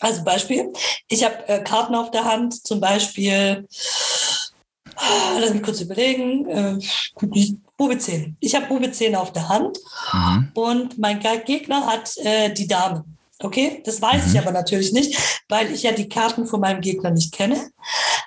[0.01, 0.73] also Beispiel,
[1.09, 3.67] ich habe äh, Karten auf der Hand, zum Beispiel,
[5.39, 6.79] lass mich kurz überlegen, äh,
[7.77, 8.37] Bube 10.
[8.41, 9.79] Ich habe Bube 10 auf der Hand
[10.13, 10.51] mhm.
[10.55, 13.05] und mein Gegner hat äh, die Dame.
[13.41, 14.33] Okay, das weiß mhm.
[14.33, 15.17] ich aber natürlich nicht,
[15.49, 17.71] weil ich ja die Karten von meinem Gegner nicht kenne.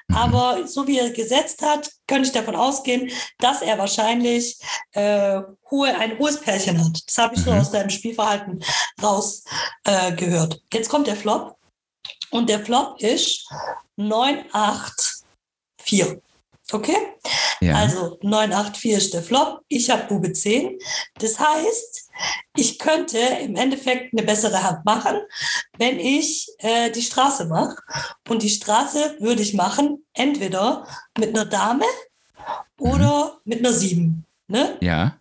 [0.07, 0.15] Mhm.
[0.15, 4.57] Aber so wie er gesetzt hat, könnte ich davon ausgehen, dass er wahrscheinlich
[4.93, 6.99] äh, hohe, ein hohes Pärchen hat.
[7.05, 7.59] Das habe ich so mhm.
[7.59, 8.63] aus seinem Spielverhalten
[9.01, 10.55] rausgehört.
[10.55, 11.57] Äh, Jetzt kommt der Flop.
[12.29, 13.45] Und der Flop ist
[13.97, 15.23] 9, 8,
[15.81, 16.21] 4.
[16.71, 16.95] Okay?
[17.59, 17.75] Ja.
[17.75, 19.61] Also 984 ist der Flop.
[19.67, 20.79] Ich habe Bube 10.
[21.15, 22.00] Das heißt,
[22.55, 25.17] ich könnte im Endeffekt eine bessere Hand machen,
[25.77, 27.75] wenn ich äh, die Straße mache.
[28.27, 31.85] Und die Straße würde ich machen, entweder mit einer Dame
[32.79, 33.49] oder mhm.
[33.49, 34.25] mit einer 7.
[34.47, 34.77] Ne?
[34.81, 35.17] Ja.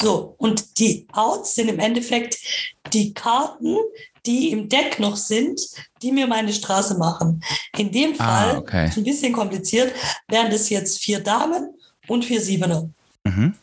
[0.00, 2.38] So, und die Outs sind im Endeffekt
[2.92, 3.76] die Karten,
[4.26, 5.60] die im Deck noch sind,
[6.02, 7.42] die mir meine Straße machen.
[7.76, 8.90] In dem ah, Fall, ah, okay.
[8.96, 9.92] ein bisschen kompliziert,
[10.28, 11.74] wären das jetzt vier Damen
[12.08, 12.88] und vier Siebener.
[13.24, 13.54] Mhm.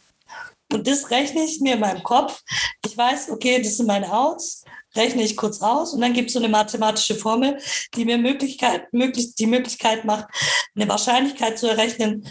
[0.73, 2.41] Und das rechne ich mir in meinem Kopf.
[2.85, 4.63] Ich weiß, okay, das sind meine Outs,
[4.95, 7.57] rechne ich kurz aus und dann gibt es so eine mathematische Formel,
[7.95, 10.27] die mir Möglichkeit, möglich, die Möglichkeit macht,
[10.75, 12.27] eine Wahrscheinlichkeit zu errechnen,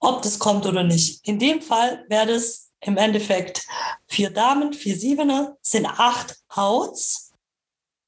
[0.00, 1.26] ob das kommt oder nicht.
[1.26, 3.66] In dem Fall wäre das im Endeffekt
[4.06, 7.30] vier Damen, vier Siebener, sind acht Outs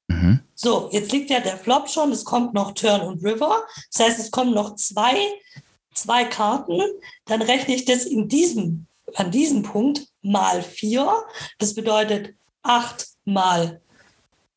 [0.07, 0.39] Mhm.
[0.55, 3.63] So, jetzt liegt ja der Flop schon, es kommt noch Turn und River.
[3.91, 5.15] Das heißt, es kommen noch zwei,
[5.93, 6.79] zwei Karten.
[7.25, 11.23] Dann rechne ich das in diesem, an diesem Punkt mal vier.
[11.59, 13.81] Das bedeutet acht mal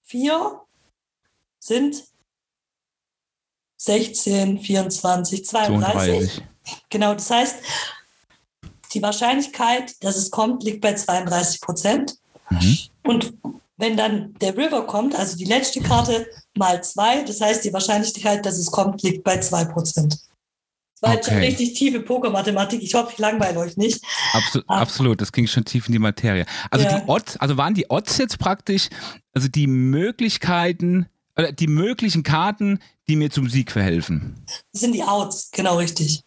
[0.02, 0.60] vier
[1.58, 2.04] sind
[3.78, 5.92] 16, 24, 32.
[5.92, 6.42] 32.
[6.88, 7.56] Genau, das heißt,
[8.94, 12.16] die Wahrscheinlichkeit, dass es kommt, liegt bei 32 Prozent.
[12.50, 12.78] Mhm.
[13.04, 13.34] Und
[13.76, 16.26] wenn dann der River kommt, also die letzte Karte
[16.56, 20.18] mal zwei, das heißt, die Wahrscheinlichkeit, dass es kommt, liegt bei zwei Prozent.
[20.98, 21.16] Das war okay.
[21.16, 22.82] jetzt schon richtig tiefe Pokermathematik.
[22.82, 24.02] Ich hoffe, ich langweile euch nicht.
[24.32, 26.46] Absolut, absolut, das ging schon tief in die Materie.
[26.70, 27.00] Also ja.
[27.00, 28.88] die Odds, also waren die Odds jetzt praktisch,
[29.34, 34.42] also die Möglichkeiten, oder die möglichen Karten, die mir zum Sieg verhelfen.
[34.72, 36.22] Das sind die Outs, genau richtig.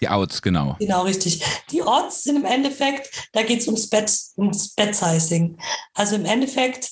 [0.00, 0.76] Die Outs, genau.
[0.78, 1.42] Genau, richtig.
[1.70, 5.58] Die Odds sind im Endeffekt, da geht es ums Bett, ums Bett-Sizing.
[5.94, 6.90] Also im Endeffekt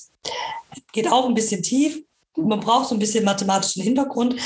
[0.92, 2.02] geht auch ein bisschen tief.
[2.36, 4.36] Man braucht so ein bisschen mathematischen Hintergrund.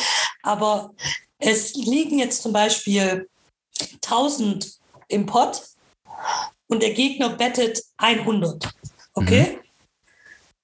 [0.42, 0.94] Aber
[1.40, 3.28] es liegen jetzt zum Beispiel
[4.04, 4.78] 1000
[5.08, 5.62] im Pot
[6.68, 8.68] und der Gegner bettet 100.
[9.14, 9.42] Okay?
[9.42, 9.58] Mhm.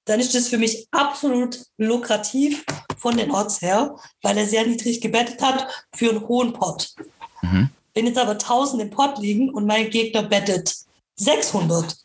[0.04, 2.64] dann ist das für mich absolut lukrativ
[2.96, 6.94] von den Odds her, weil er sehr niedrig gebettet hat für einen hohen Pot.
[7.42, 7.70] Mhm.
[7.92, 10.76] Wenn jetzt aber 1000 im Pot liegen und mein Gegner bettet
[11.16, 11.96] 600,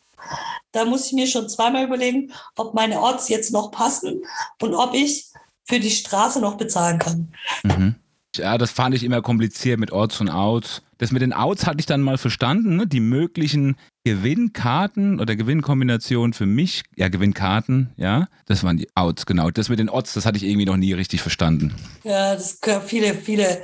[0.72, 4.22] da muss ich mir schon zweimal überlegen, ob meine Odds jetzt noch passen
[4.60, 5.26] und ob ich
[5.64, 7.32] für die Straße noch bezahlen kann.
[7.62, 8.01] Mhm.
[8.36, 10.82] Ja, das fand ich immer kompliziert mit Odds und Outs.
[10.98, 12.86] Das mit den Outs hatte ich dann mal verstanden, ne?
[12.86, 19.50] die möglichen Gewinnkarten oder Gewinnkombinationen für mich, ja, Gewinnkarten, ja, das waren die Outs, genau.
[19.50, 21.72] Das mit den Odds, das hatte ich irgendwie noch nie richtig verstanden.
[22.02, 23.62] Ja, das können viele, viele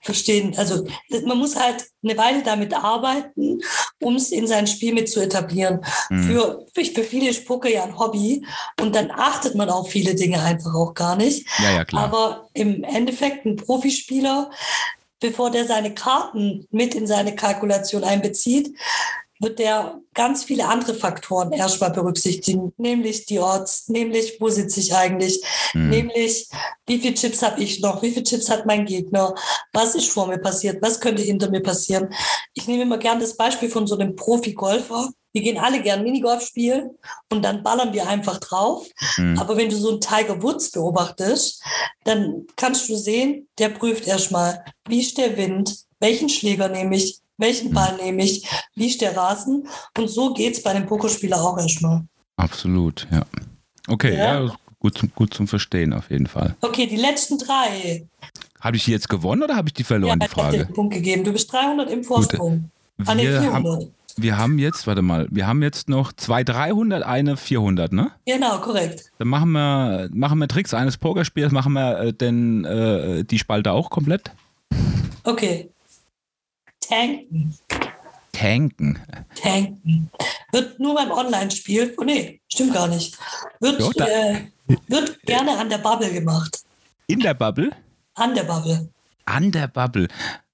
[0.00, 0.54] verstehen.
[0.56, 3.60] Also das, man muss halt eine Weile damit arbeiten,
[4.00, 5.80] um es in sein Spiel mit zu etablieren.
[6.10, 6.22] Mhm.
[6.24, 8.44] Für, für viele ist Poker ja ein Hobby
[8.80, 11.46] und dann achtet man auf viele Dinge einfach auch gar nicht.
[11.62, 12.04] Ja, ja, klar.
[12.04, 14.50] Aber im Endeffekt ein Profispieler
[15.20, 18.76] bevor der seine Karten mit in seine Kalkulation einbezieht,
[19.40, 24.94] wird der ganz viele andere Faktoren erstmal berücksichtigen, nämlich die Orts, nämlich wo sitze ich
[24.94, 25.42] eigentlich,
[25.74, 25.90] mhm.
[25.90, 26.48] nämlich
[26.86, 29.34] wie viele Chips habe ich noch, wie viele Chips hat mein Gegner,
[29.72, 32.12] was ist vor mir passiert, was könnte hinter mir passieren.
[32.54, 35.10] Ich nehme immer gern das Beispiel von so einem Profi-Golfer.
[35.38, 36.90] Wir gehen alle gern Minigolf spielen
[37.30, 38.88] und dann ballern wir einfach drauf.
[39.16, 39.38] Mhm.
[39.38, 41.62] Aber wenn du so einen Tiger Woods beobachtest,
[42.02, 47.20] dann kannst du sehen, der prüft erstmal, wie ist der Wind, welchen Schläger nehme ich,
[47.36, 49.68] welchen Ball nehme ich, wie ist der Rasen.
[49.96, 52.02] Und so geht es bei dem Pokerspieler auch erstmal.
[52.36, 53.24] Absolut, ja.
[53.86, 56.56] Okay, ja, ja gut, zum, gut zum Verstehen auf jeden Fall.
[56.62, 58.08] Okay, die letzten drei.
[58.60, 60.56] Habe ich die jetzt gewonnen oder habe ich die verloren, ja, die Frage?
[60.56, 61.22] Ich den Punkt gegeben.
[61.22, 62.70] Du bist 300 im Vorsprung.
[62.98, 63.08] Gut.
[63.08, 63.52] An den 400.
[63.52, 68.10] Haben, wir haben jetzt, warte mal, wir haben jetzt noch zwei 300, eine 400, ne?
[68.26, 69.10] Genau, korrekt.
[69.18, 73.72] Dann machen wir, machen wir Tricks eines Pokerspiels, machen wir äh, denn äh, die Spalte
[73.72, 74.32] auch komplett?
[75.24, 75.70] Okay.
[76.80, 77.54] Tanken.
[78.32, 78.98] Tanken.
[79.34, 80.10] Tanken.
[80.52, 83.18] Wird nur beim Online-Spiel, oh nee, stimmt gar nicht.
[83.60, 84.36] Wird, jo, äh,
[84.86, 86.62] wird gerne an der Bubble gemacht.
[87.06, 87.70] In der Bubble?
[88.14, 88.88] An der Bubble.
[89.24, 90.08] An der Bubble.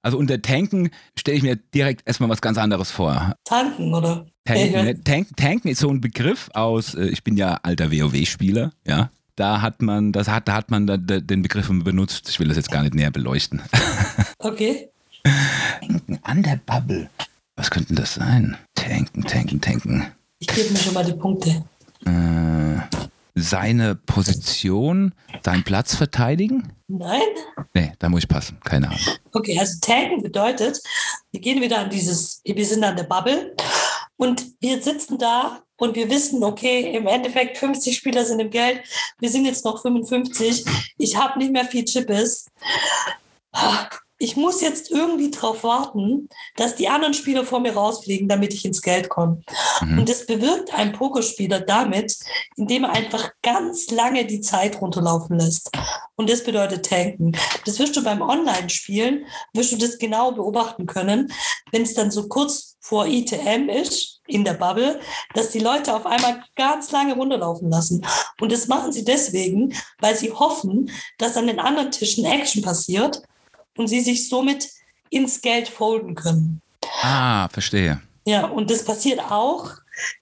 [0.04, 3.36] Also unter Tanken stelle ich mir direkt erstmal was ganz anderes vor.
[3.44, 4.26] Tanken, oder?
[4.44, 5.02] Tanken, ne?
[5.02, 9.10] Tank, Tanken ist so ein Begriff aus, äh, ich bin ja alter WoW-Spieler, ja.
[9.36, 12.28] Da hat man, das hat, da hat man da, den Begriff benutzt.
[12.28, 13.62] Ich will das jetzt gar nicht näher beleuchten.
[14.38, 14.90] Okay.
[15.80, 17.08] Tanken an der Bubble.
[17.56, 18.58] Was könnte das sein?
[18.74, 20.04] Tanken, tanken, tanken.
[20.38, 21.64] Ich gebe mir schon mal die Punkte.
[22.04, 22.76] Äh,
[23.34, 26.72] seine Position, seinen Platz verteidigen?
[26.86, 27.22] Nein.
[27.74, 28.60] Nee, da muss ich passen.
[28.64, 29.00] Keine Ahnung.
[29.32, 30.80] Okay, also tanken bedeutet,
[31.32, 33.56] wir gehen wieder an dieses, wir sind an der Bubble
[34.16, 38.82] und wir sitzen da und wir wissen, okay, im Endeffekt 50 Spieler sind im Geld,
[39.18, 40.64] wir sind jetzt noch 55,
[40.98, 42.46] ich habe nicht mehr viel Chippes
[44.18, 48.64] ich muss jetzt irgendwie darauf warten, dass die anderen Spieler vor mir rausfliegen, damit ich
[48.64, 49.42] ins Geld komme.
[49.80, 49.98] Mhm.
[49.98, 52.16] Und das bewirkt ein Pokerspieler damit,
[52.56, 55.70] indem er einfach ganz lange die Zeit runterlaufen lässt.
[56.16, 57.32] Und das bedeutet tanken.
[57.64, 61.32] Das wirst du beim Online-Spielen, wirst du das genau beobachten können,
[61.72, 65.00] wenn es dann so kurz vor ITM ist, in der Bubble,
[65.34, 68.06] dass die Leute auf einmal ganz lange runterlaufen lassen.
[68.40, 73.22] Und das machen sie deswegen, weil sie hoffen, dass an den anderen Tischen Action passiert
[73.76, 74.70] und sie sich somit
[75.10, 76.60] ins Geld folden können.
[77.02, 78.00] Ah, verstehe.
[78.26, 79.70] Ja, und das passiert auch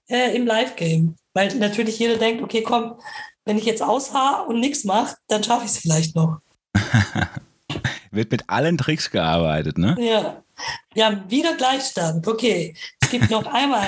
[0.07, 2.95] äh, im Live-Game, weil natürlich jeder denkt, okay, komm,
[3.45, 6.39] wenn ich jetzt aushaar und nichts mache, dann schaffe ich es vielleicht noch.
[8.11, 9.95] Wird mit allen Tricks gearbeitet, ne?
[9.99, 10.43] Ja.
[10.93, 12.27] Wir haben wieder Gleichstand.
[12.27, 13.87] Okay, es gibt noch einmal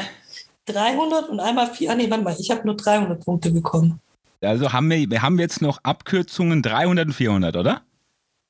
[0.66, 1.92] 300 und einmal 4.
[1.92, 4.00] Ah, nee, warte mal, ich habe nur 300 Punkte bekommen.
[4.42, 7.82] Also haben wir, wir haben jetzt noch Abkürzungen 300 und 400, oder?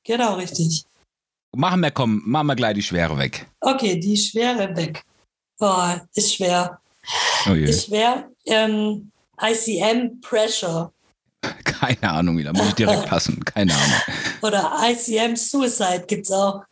[0.04, 0.84] Genau, richtig.
[1.56, 3.46] Machen wir, komm, machen wir gleich die Schwere weg.
[3.60, 5.02] Okay, die Schwere weg.
[5.58, 6.78] Boah, ist schwer.
[7.48, 7.64] Oh je.
[7.64, 8.28] Ist schwer.
[8.44, 10.92] Ähm, ICM Pressure.
[11.64, 13.42] Keine Ahnung, da muss ich direkt passen.
[13.44, 14.00] Keine Ahnung.
[14.42, 16.62] Oder ICM Suicide gibt es auch.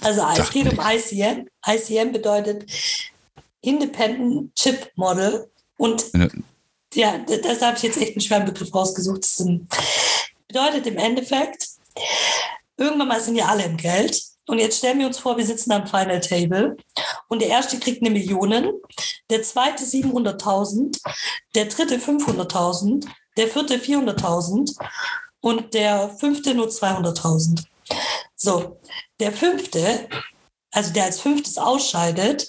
[0.00, 1.48] Also es geht um ICM.
[1.66, 2.70] ICM bedeutet
[3.62, 5.50] Independent Chip Model.
[5.76, 6.04] Und
[6.94, 9.22] ja, das habe ich jetzt echt einen schweren Begriff rausgesucht.
[9.22, 9.44] Das
[10.46, 11.68] bedeutet im Endeffekt,
[12.78, 14.22] Irgendwann mal sind ja alle im Geld.
[14.46, 16.76] Und jetzt stellen wir uns vor, wir sitzen am Final Table.
[17.28, 18.72] Und der erste kriegt eine Million,
[19.28, 20.98] der zweite 700.000,
[21.54, 23.06] der dritte 500.000,
[23.36, 24.74] der vierte 400.000
[25.40, 27.64] und der fünfte nur 200.000.
[28.36, 28.80] So,
[29.20, 30.08] der fünfte,
[30.72, 32.48] also der als fünftes ausscheidet,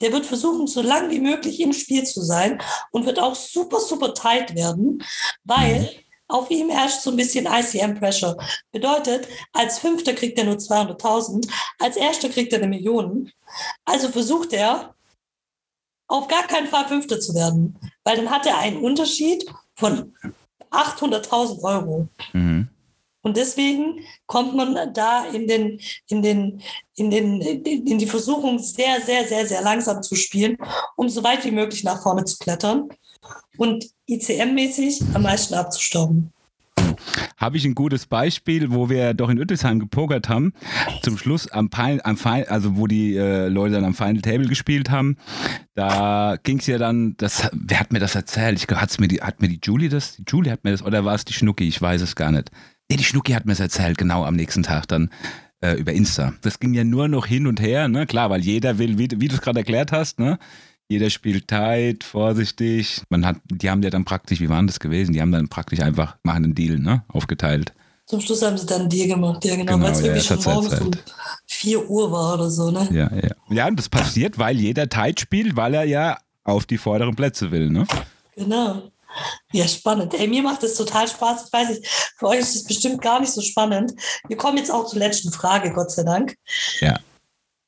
[0.00, 2.60] der wird versuchen, so lange wie möglich im Spiel zu sein
[2.90, 5.02] und wird auch super, super tight werden,
[5.44, 5.99] weil
[6.30, 8.36] auf ihm herrscht so ein bisschen ICM-Pressure.
[8.72, 13.30] Bedeutet, als Fünfter kriegt er nur 200.000, als Erster kriegt er eine Million.
[13.84, 14.94] Also versucht er,
[16.08, 20.14] auf gar keinen Fall Fünfter zu werden, weil dann hat er einen Unterschied von
[20.70, 22.08] 800.000 Euro.
[22.32, 22.68] Mhm.
[23.22, 25.78] Und deswegen kommt man da in den,
[26.08, 26.62] in den,
[26.96, 30.56] in den, in die Versuchung, sehr, sehr, sehr, sehr langsam zu spielen,
[30.96, 32.88] um so weit wie möglich nach vorne zu klettern
[33.56, 36.32] und ICM-mäßig am meisten abzustauben
[37.36, 40.52] habe ich ein gutes Beispiel, wo wir doch in Uettelsheim gepokert haben.
[41.02, 44.46] Zum Schluss am, Final, am Final, also wo die äh, Leute dann am Final Table
[44.46, 45.16] gespielt haben,
[45.74, 48.58] da ging es ja dann, das, wer hat mir das erzählt?
[48.58, 51.04] Ich hat's mir die, hat mir die Julie das, die Julie hat mir das, oder
[51.04, 51.66] war es die Schnucki?
[51.66, 52.50] Ich weiß es gar nicht.
[52.90, 55.10] Nee, die Schnucki hat mir das erzählt, genau am nächsten Tag dann
[55.60, 56.34] äh, über Insta.
[56.42, 58.06] Das ging ja nur noch hin und her, ne?
[58.06, 60.38] Klar, weil jeder will, wie, wie du es gerade erklärt hast, ne?
[60.90, 63.02] Jeder spielt tight, vorsichtig.
[63.10, 65.12] Man hat, die haben ja dann praktisch, wie waren das gewesen?
[65.12, 67.04] Die haben dann praktisch einfach machen einen Deal, ne?
[67.06, 67.72] Aufgeteilt.
[68.06, 70.26] Zum Schluss haben sie dann einen Deal gemacht, ja genau, genau weil es ja, irgendwie
[70.26, 70.90] schon morgens um
[71.46, 72.88] 4 Uhr war oder so, ne?
[72.90, 73.36] Ja, ja.
[73.50, 77.52] Ja, und das passiert, weil jeder tight spielt, weil er ja auf die vorderen Plätze
[77.52, 77.86] will, ne?
[78.34, 78.90] Genau.
[79.52, 80.12] Ja, spannend.
[80.14, 81.46] Ey, mir macht das total Spaß.
[81.46, 81.86] Ich weiß nicht,
[82.18, 83.92] für euch ist es bestimmt gar nicht so spannend.
[84.26, 86.34] Wir kommen jetzt auch zur letzten Frage, Gott sei Dank.
[86.80, 86.98] Ja.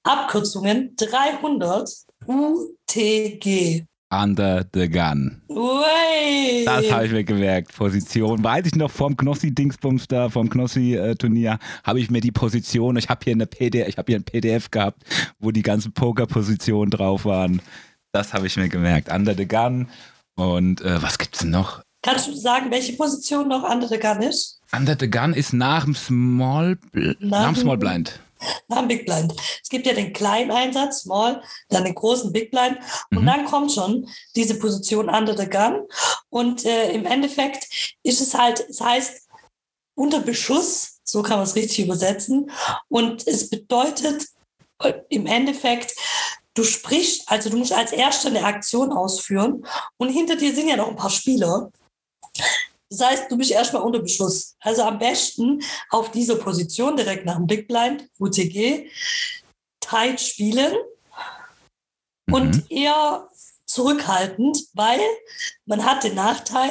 [0.03, 1.89] Abkürzungen 300
[2.27, 3.85] UTG.
[4.13, 5.41] Under the Gun.
[5.49, 6.65] Way.
[6.67, 7.75] Das habe ich mir gemerkt.
[7.75, 8.45] Position.
[8.45, 13.21] Weiß ich noch vom Knossi-Dingsbums da, vom Knossi-Turnier, habe ich mir die Position, ich habe
[13.25, 15.03] hier eine PDF, ich habe hier ein PDF gehabt,
[15.41, 17.63] wo die ganzen Poker-Positionen drauf waren.
[18.13, 19.11] Das habe ich mir gemerkt.
[19.11, 19.89] Under the Gun.
[20.35, 21.83] Und äh, was es denn noch?
[22.03, 24.61] Kannst du sagen, welche Position noch Under the Gun ist?
[24.77, 28.21] Under the Gun ist nach dem Small, nach, nach dem Small Blind
[28.69, 29.35] dem Big Blind.
[29.63, 32.79] Es gibt ja den kleinen Einsatz, Small, dann den großen Big Blind
[33.11, 33.27] und mhm.
[33.27, 35.87] dann kommt schon diese Position under the gun
[36.29, 39.29] und äh, im Endeffekt ist es halt, es heißt
[39.95, 42.51] unter Beschuss, so kann man es richtig übersetzen
[42.89, 44.27] und es bedeutet
[44.83, 45.95] äh, im Endeffekt,
[46.55, 49.67] du sprichst, also du musst als Erster eine Aktion ausführen
[49.97, 51.71] und hinter dir sind ja noch ein paar Spieler.
[52.93, 54.55] Das heißt, du bist erstmal unter Beschuss.
[54.61, 58.87] Also am besten auf dieser Position direkt nach dem Big Blind, UTG,
[59.81, 60.75] tight spielen
[62.27, 62.35] mhm.
[62.35, 63.29] und eher
[63.65, 65.01] zurückhaltend, weil
[65.65, 66.71] man hat den Nachteil,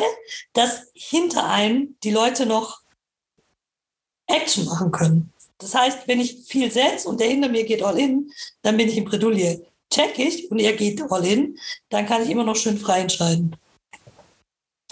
[0.54, 2.82] dass hinter einem die Leute noch
[4.28, 5.34] Action machen können.
[5.58, 8.88] Das heißt, wenn ich viel setze und der hinter mir geht all in, dann bin
[8.88, 9.66] ich im Bredouille.
[9.92, 11.58] Check ich und er geht all in,
[11.90, 13.56] dann kann ich immer noch schön frei entscheiden.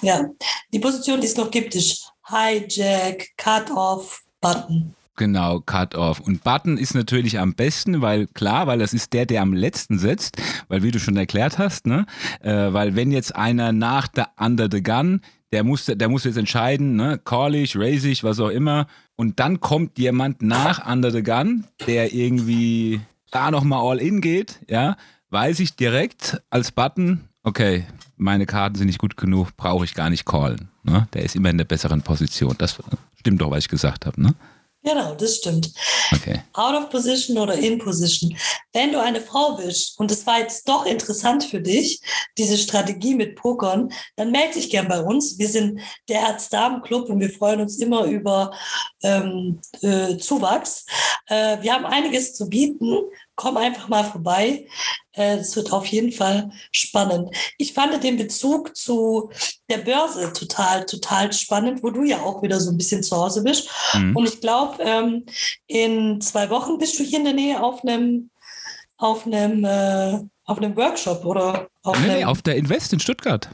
[0.01, 0.25] Ja,
[0.71, 4.93] die Position, die es noch gibt, ist Hijack, Cut-Off, Button.
[5.19, 6.21] Genau, Cut-Off.
[6.21, 9.99] Und Button ist natürlich am besten, weil klar, weil das ist der, der am letzten
[9.99, 10.37] setzt,
[10.69, 12.05] weil wie du schon erklärt hast, ne,
[12.41, 15.19] äh, weil wenn jetzt einer nach der Under the Gun,
[15.51, 18.87] der muss, der muss jetzt entscheiden, ne, call ich, raise ich, was auch immer,
[19.17, 24.61] und dann kommt jemand nach Under the Gun, der irgendwie da nochmal all in geht,
[24.69, 24.95] ja,
[25.31, 27.85] weiß ich direkt als Button, okay,
[28.17, 30.69] meine Karten sind nicht gut genug, brauche ich gar nicht callen.
[30.83, 31.07] Ne?
[31.13, 32.55] Der ist immer in der besseren Position.
[32.57, 32.77] Das
[33.15, 34.21] stimmt doch, was ich gesagt habe.
[34.21, 34.35] Ne?
[34.81, 35.73] Genau, das stimmt.
[36.13, 36.39] Okay.
[36.53, 38.35] Out of position oder in position.
[38.71, 41.99] Wenn du eine Frau bist und es war jetzt doch interessant für dich,
[42.37, 45.37] diese Strategie mit Pokern, dann melde dich gern bei uns.
[45.37, 48.53] Wir sind der Herz-Damen-Club und wir freuen uns immer über
[49.03, 50.85] ähm, äh, Zuwachs.
[51.27, 52.99] Äh, wir haben einiges zu bieten.
[53.39, 54.67] Komm einfach mal vorbei.
[55.13, 57.33] Äh, es wird auf jeden Fall spannend.
[57.57, 59.31] Ich fand den Bezug zu
[59.69, 63.41] der Börse total, total spannend, wo du ja auch wieder so ein bisschen zu Hause
[63.41, 63.69] bist.
[63.93, 64.13] Mhm.
[64.13, 65.25] Und ich glaube, ähm,
[65.67, 68.29] in zwei Wochen bist du hier in der Nähe auf einem,
[68.97, 73.47] auf einem, äh, auf einem Workshop oder auf, nee, nee, auf der Invest in Stuttgart.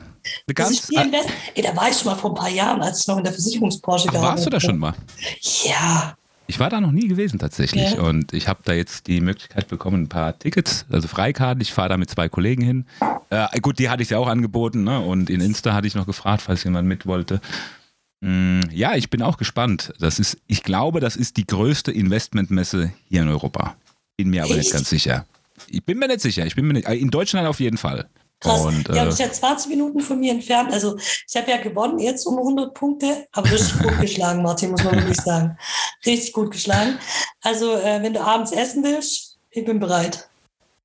[0.55, 3.19] Ganz, Invest, ey, da war ich schon mal vor ein paar Jahren, als ich noch
[3.19, 4.19] in der Versicherungsbranche habe.
[4.19, 4.95] Warst du da schon mal?
[5.63, 6.17] Ja.
[6.47, 8.01] Ich war da noch nie gewesen tatsächlich ja.
[8.01, 11.61] und ich habe da jetzt die Möglichkeit bekommen, ein paar Tickets, also Freikarten.
[11.61, 12.85] Ich fahre da mit zwei Kollegen hin.
[13.29, 14.99] Äh, gut, die hatte ich ja auch angeboten ne?
[14.99, 17.41] und in Insta hatte ich noch gefragt, falls jemand mit wollte.
[18.21, 19.93] Mm, ja, ich bin auch gespannt.
[19.99, 23.75] Das ist, ich glaube, das ist die größte Investmentmesse hier in Europa.
[24.15, 24.59] Bin mir aber Echt?
[24.59, 25.25] nicht ganz sicher.
[25.67, 26.45] Ich bin mir nicht sicher.
[26.45, 28.07] Ich bin mir nicht, in Deutschland auf jeden Fall.
[28.39, 28.61] Krass.
[28.61, 30.71] Und, äh, ja, ist ja 20 Minuten von mir entfernt.
[30.71, 34.83] Also ich habe ja gewonnen jetzt um 100 Punkte, aber richtig gut geschlagen, Martin, muss
[34.83, 35.57] man wirklich sagen.
[36.05, 36.99] Richtig gut geschlagen.
[37.41, 40.29] Also äh, wenn du abends essen willst, ich bin bereit.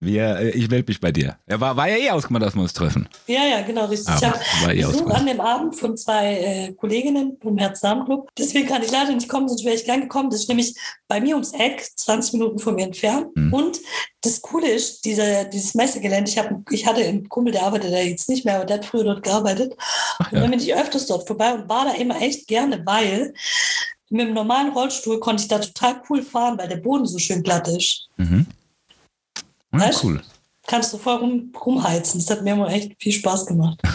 [0.03, 1.37] Wir, äh, ich melde mich bei dir.
[1.47, 3.07] Ja, war, war ja eh ausgemacht, dass wir uns treffen.
[3.27, 4.09] Ja, ja, genau, richtig.
[4.09, 8.31] Aber ich habe eh Besuch an dem Abend von zwei äh, Kolleginnen vom Herz-Darm-Club.
[8.39, 10.31] Deswegen kann ich leider nicht kommen, sonst wäre ich gern gekommen.
[10.31, 10.75] Das ist nämlich
[11.07, 13.29] bei mir ums Eck, 20 Minuten von mir entfernt.
[13.37, 13.53] Mhm.
[13.53, 13.81] Und
[14.23, 17.99] das Coole ist, diese, dieses Messegelände, ich, hab, ich hatte einen Kumpel, der arbeitet da
[17.99, 19.75] jetzt nicht mehr, aber der hat früher dort gearbeitet.
[20.19, 20.39] Ach, ja.
[20.39, 23.35] Und dann bin ich öfters dort vorbei und war da immer echt gerne, weil
[24.09, 27.43] mit dem normalen Rollstuhl konnte ich da total cool fahren, weil der Boden so schön
[27.43, 28.09] glatt ist.
[28.17, 28.47] Mhm.
[29.73, 30.21] Ja, ah, cool.
[30.67, 32.21] Kannst du voll rum, rumheizen.
[32.21, 33.81] Das hat mir immer echt viel Spaß gemacht.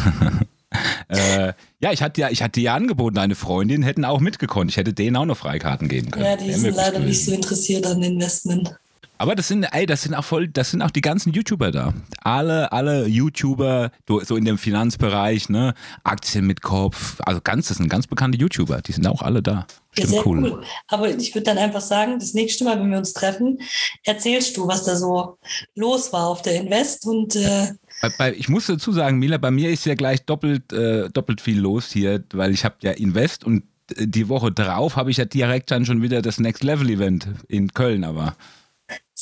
[1.07, 4.71] Äh, ja, ich hatte ja, ich hatte ja angeboten, deine Freundin hätten auch mitgekonnt.
[4.71, 6.25] Ich hätte denen auch noch Freikarten geben können.
[6.25, 8.75] Ja, die sind leider nicht so interessiert an Investment.
[9.17, 11.93] Aber das sind, ey, das sind auch voll, das sind auch die ganzen YouTuber da.
[12.21, 13.91] Alle, alle YouTuber,
[14.23, 18.81] so in dem Finanzbereich, ne, Aktien mit Kopf, also ganz, das sind ganz bekannte YouTuber,
[18.81, 19.67] die sind auch alle da.
[19.97, 20.43] Ja, sehr cool.
[20.43, 20.63] cool.
[20.87, 23.59] Aber ich würde dann einfach sagen, das nächste Mal, wenn wir uns treffen,
[24.03, 25.37] erzählst du, was da so
[25.75, 27.69] los war auf der Invest und äh
[28.01, 31.39] bei, bei, ich muss dazu sagen, Mila, bei mir ist ja gleich doppelt, äh, doppelt
[31.39, 33.63] viel los hier, weil ich habe ja Invest und
[33.95, 37.27] äh, die Woche drauf habe ich ja direkt dann schon wieder das Next Level Event
[37.47, 38.35] in Köln, aber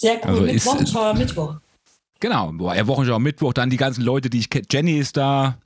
[0.03, 0.31] sehr cool.
[0.31, 1.55] Also mit ist, Wochenschau Mittwoch.
[2.19, 4.65] Genau, ja, Wochenschau Mittwoch, dann die ganzen Leute, die ich kenne.
[4.69, 5.57] Jenny ist da.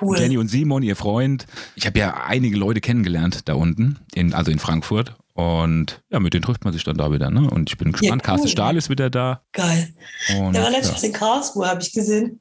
[0.00, 0.18] Cool.
[0.18, 1.46] Jenny und Simon, ihr Freund.
[1.74, 5.14] Ich habe ja einige Leute kennengelernt da unten, in, also in Frankfurt.
[5.34, 7.30] Und ja, mit denen trifft man sich dann da wieder.
[7.30, 7.50] Ne?
[7.50, 8.08] Und ich bin gespannt.
[8.08, 8.20] Ja, cool.
[8.20, 9.42] Carsten Stahl ist wieder da.
[9.52, 9.92] Geil.
[10.38, 11.08] Und, Der war letztens ja.
[11.08, 12.40] in Karlsruhe, habe ich gesehen.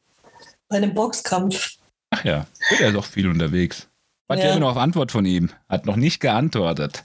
[0.70, 1.72] Bei einem Boxkampf.
[2.12, 2.48] Ach ja,
[2.80, 3.90] der ist auch viel unterwegs.
[4.28, 4.52] Warte ja.
[4.52, 5.50] immer noch auf Antwort von ihm.
[5.68, 7.04] Hat noch nicht geantwortet.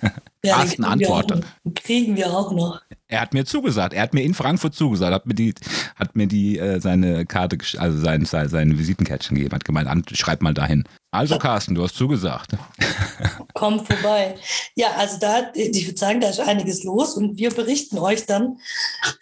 [0.46, 1.44] Ja, Carsten antwortet.
[1.74, 2.80] Kriegen wir auch noch.
[3.08, 3.94] Er hat mir zugesagt.
[3.94, 5.12] Er hat mir in Frankfurt zugesagt.
[5.12, 5.54] Hat mir die,
[5.94, 9.54] hat mir die äh, seine Karte, also sein, sein, seine Visitenkärtchen gegeben.
[9.54, 10.84] Hat gemeint, schreib mal dahin.
[11.16, 12.50] Also Carsten, du hast zugesagt.
[13.54, 14.34] Komm vorbei.
[14.74, 18.58] Ja, also da, ich würde sagen, da ist einiges los und wir berichten euch dann,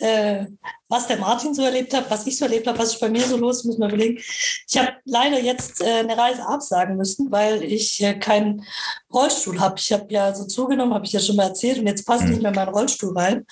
[0.01, 0.47] äh,
[0.89, 3.25] was der Martin so erlebt hat, was ich so erlebt habe, was ist bei mir
[3.25, 4.19] so los, muss man überlegen.
[4.19, 8.67] Ich habe leider jetzt äh, eine Reise absagen müssen, weil ich äh, keinen
[9.13, 9.77] Rollstuhl habe.
[9.79, 12.31] Ich habe ja so zugenommen, habe ich ja schon mal erzählt und jetzt passt mhm.
[12.31, 13.47] nicht mehr mein Rollstuhl rein.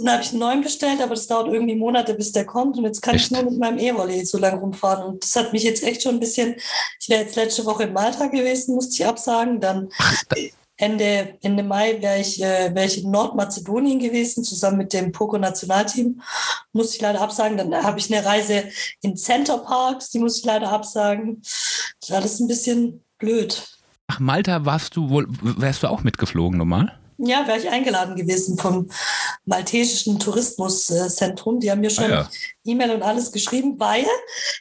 [0.00, 2.78] Und dann habe ich einen neuen bestellt, aber das dauert irgendwie Monate, bis der kommt.
[2.78, 3.26] Und jetzt kann echt?
[3.26, 5.04] ich nur mit meinem E-Rolli so lange rumfahren.
[5.04, 6.56] Und das hat mich jetzt echt schon ein bisschen.
[6.98, 9.60] Ich wäre jetzt letzte Woche in Malta gewesen, musste ich absagen.
[9.60, 9.90] Dann
[10.76, 16.22] Ende, Ende Mai wäre ich, äh, wär ich in Nordmazedonien gewesen, zusammen mit dem Poco-Nationalteam.
[16.72, 17.58] Musste ich leider absagen.
[17.58, 18.64] Dann habe ich eine Reise
[19.02, 21.42] in Center Parks, die muss ich leider absagen.
[22.00, 23.68] Das war alles ein bisschen blöd.
[24.06, 26.98] Ach, Malta warst du wohl, wärst du auch mitgeflogen normal?
[27.22, 28.88] Ja, wäre ich eingeladen gewesen vom
[29.44, 31.60] Maltesischen Tourismuszentrum.
[31.60, 32.30] Die haben mir schon ah, ja.
[32.64, 34.06] E-Mail und alles geschrieben, weil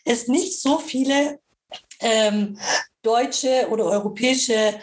[0.04, 1.40] es nicht so viele
[2.02, 2.58] ähm,
[3.02, 4.76] deutsche oder europäische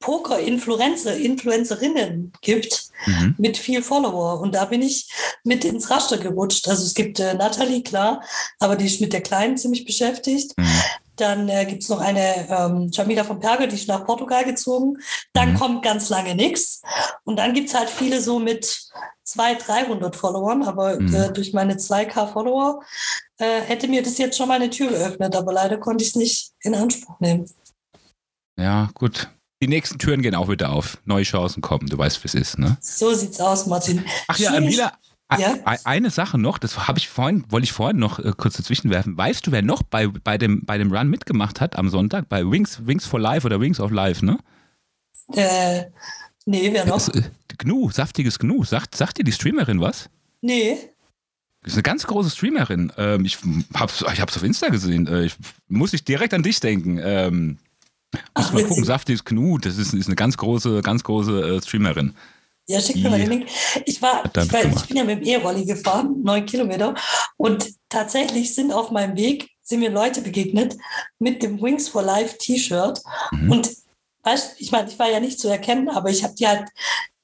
[0.00, 3.34] Poker-Influencer, Influencerinnen gibt mhm.
[3.38, 4.40] mit viel Follower.
[4.40, 5.08] Und da bin ich
[5.44, 6.68] mit ins Raster gerutscht.
[6.68, 8.22] Also es gibt äh, Natalie, klar,
[8.58, 10.52] aber die ist mit der Kleinen ziemlich beschäftigt.
[10.58, 10.82] Mhm.
[11.16, 14.98] Dann äh, gibt es noch eine ähm, Jamila von Perger, die ist nach Portugal gezogen.
[15.32, 15.58] Dann mhm.
[15.58, 16.82] kommt ganz lange nichts.
[17.24, 18.90] Und dann gibt es halt viele so mit
[19.24, 20.62] 200, 300 Followern.
[20.62, 21.14] Aber mhm.
[21.14, 22.82] äh, durch meine 2K Follower
[23.38, 25.36] äh, hätte mir das jetzt schon mal eine Tür geöffnet.
[25.36, 27.50] Aber leider konnte ich es nicht in Anspruch nehmen.
[28.58, 29.30] Ja, gut.
[29.62, 30.98] Die nächsten Türen gehen auch wieder auf.
[31.04, 31.86] Neue Chancen kommen.
[31.86, 32.78] Du weißt, wie es ist, ne?
[32.80, 34.04] So sieht's aus, Martin.
[34.26, 34.92] Ach ja, Mila,
[35.38, 35.58] ja?
[35.84, 39.16] Eine Sache noch, das habe ich vorhin, wollte ich vorhin noch äh, kurz dazwischen werfen.
[39.16, 42.28] Weißt du, wer noch bei, bei, dem, bei dem Run mitgemacht hat am Sonntag?
[42.28, 44.38] Bei Wings, Wings for Life oder Wings of Life, ne?
[45.34, 45.84] Äh,
[46.46, 46.94] nee, wer noch?
[46.94, 47.22] Das, äh,
[47.58, 48.64] Gnu, saftiges Gnu.
[48.64, 50.08] Sagt, sagt dir die Streamerin was?
[50.40, 50.78] Nee.
[51.62, 52.92] Das ist eine ganz große Streamerin.
[52.96, 53.38] Ähm, ich
[53.74, 55.06] hab's, ich hab's auf Insta gesehen.
[55.06, 55.36] Äh, ich,
[55.68, 56.98] muss ich direkt an dich denken.
[57.02, 57.58] Ähm,
[58.34, 62.14] Ach, mal gucken, Saftiges Gnu, das ist, ist eine ganz große, ganz große Streamerin.
[62.66, 63.48] Ja, schick mir mal den Link.
[63.86, 66.94] Ich, war, ich, war, ich bin ja mit dem E-Rolli gefahren, neun Kilometer.
[67.36, 70.76] Und tatsächlich sind auf meinem Weg, sind mir Leute begegnet
[71.18, 73.00] mit dem Wings for Life T-Shirt.
[73.32, 73.50] Mhm.
[73.50, 73.70] Und
[74.22, 76.68] weißt, ich meine, ich war ja nicht zu erkennen, aber ich habe die halt,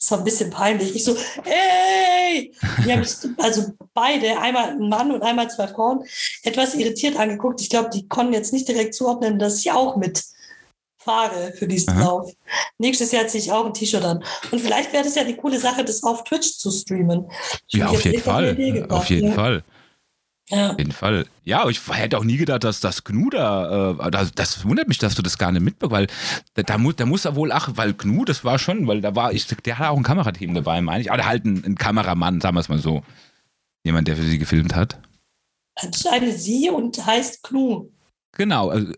[0.01, 0.95] es war ein bisschen peinlich.
[0.95, 2.53] Ich so, hey!
[2.85, 3.07] Die haben
[3.39, 6.05] also beide, einmal ein Mann und einmal zwei Frauen,
[6.43, 7.61] etwas irritiert angeguckt.
[7.61, 10.25] Ich glaube, die konnten jetzt nicht direkt zuordnen, dass ich auch mit
[11.09, 12.01] fahre für diesen Aha.
[12.01, 12.33] Lauf.
[12.77, 14.23] Nächstes Jahr ziehe ich auch ein T-Shirt an.
[14.51, 17.31] Und vielleicht wäre das ja die coole Sache, das auf Twitch zu streamen.
[17.69, 18.55] Ich ja, auf jeden Fall.
[18.55, 19.35] Gebracht, auf jeden ja.
[19.35, 19.65] Fall.
[20.51, 20.71] Ja.
[20.73, 21.27] Auf jeden Fall.
[21.45, 24.99] Ja, ich hätte auch nie gedacht, dass das Gnu da, äh, das, das, wundert mich,
[24.99, 26.07] dass du das gar nicht mitbekommst, weil
[26.55, 29.15] da, da, muss, da muss er wohl, ach, weil Gnu, das war schon, weil da
[29.15, 32.41] war, ich, der hat auch ein Kamerateam dabei, meine ich, aber halt ein, ein Kameramann,
[32.41, 33.03] sagen wir es mal so.
[33.85, 34.99] Jemand, der für sie gefilmt hat.
[35.75, 37.91] Anscheinend sie und heißt Gnu.
[38.33, 38.93] Genau, also,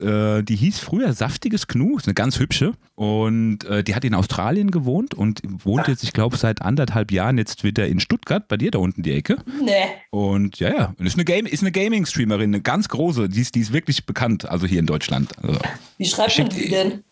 [0.00, 2.72] äh, die hieß früher Saftiges Knu, ist eine ganz hübsche.
[2.94, 7.38] Und äh, die hat in Australien gewohnt und wohnt jetzt, ich glaube, seit anderthalb Jahren
[7.38, 9.38] jetzt wieder in Stuttgart, bei dir da unten die Ecke.
[9.64, 9.72] Nee.
[10.10, 13.54] Und ja, ja, und ist eine, Game, ist eine Gaming-Streamerin, eine ganz große, die ist,
[13.54, 15.30] die ist wirklich bekannt, also hier in Deutschland.
[15.42, 15.58] Also,
[15.96, 17.04] Wie schreibt man die denn?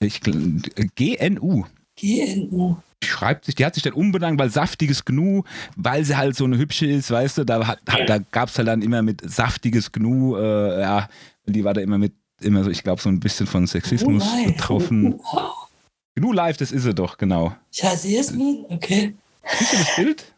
[0.00, 1.64] Ich, GNU.
[1.96, 5.42] GNU schreibt sich, die hat sich dann umbenannt, weil saftiges Gnu,
[5.76, 8.82] weil sie halt so eine hübsche ist, weißt du, da, da gab es halt dann
[8.82, 11.08] immer mit saftiges Gnu, äh, ja,
[11.46, 14.46] die war da immer mit, immer so, ich glaube, so ein bisschen von Sexismus oh
[14.46, 15.20] betroffen.
[15.32, 15.50] Oh.
[16.16, 17.54] Gnu Live, das ist sie doch, genau.
[17.72, 19.14] Ja, sie ist Jasmin, okay.
[19.58, 20.34] Siehst du das Bild?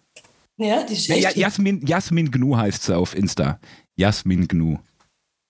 [0.56, 3.58] Ja, die ist ja, Jasmin, Jasmin Gnu heißt sie auf Insta.
[3.96, 4.78] Jasmin Gnu.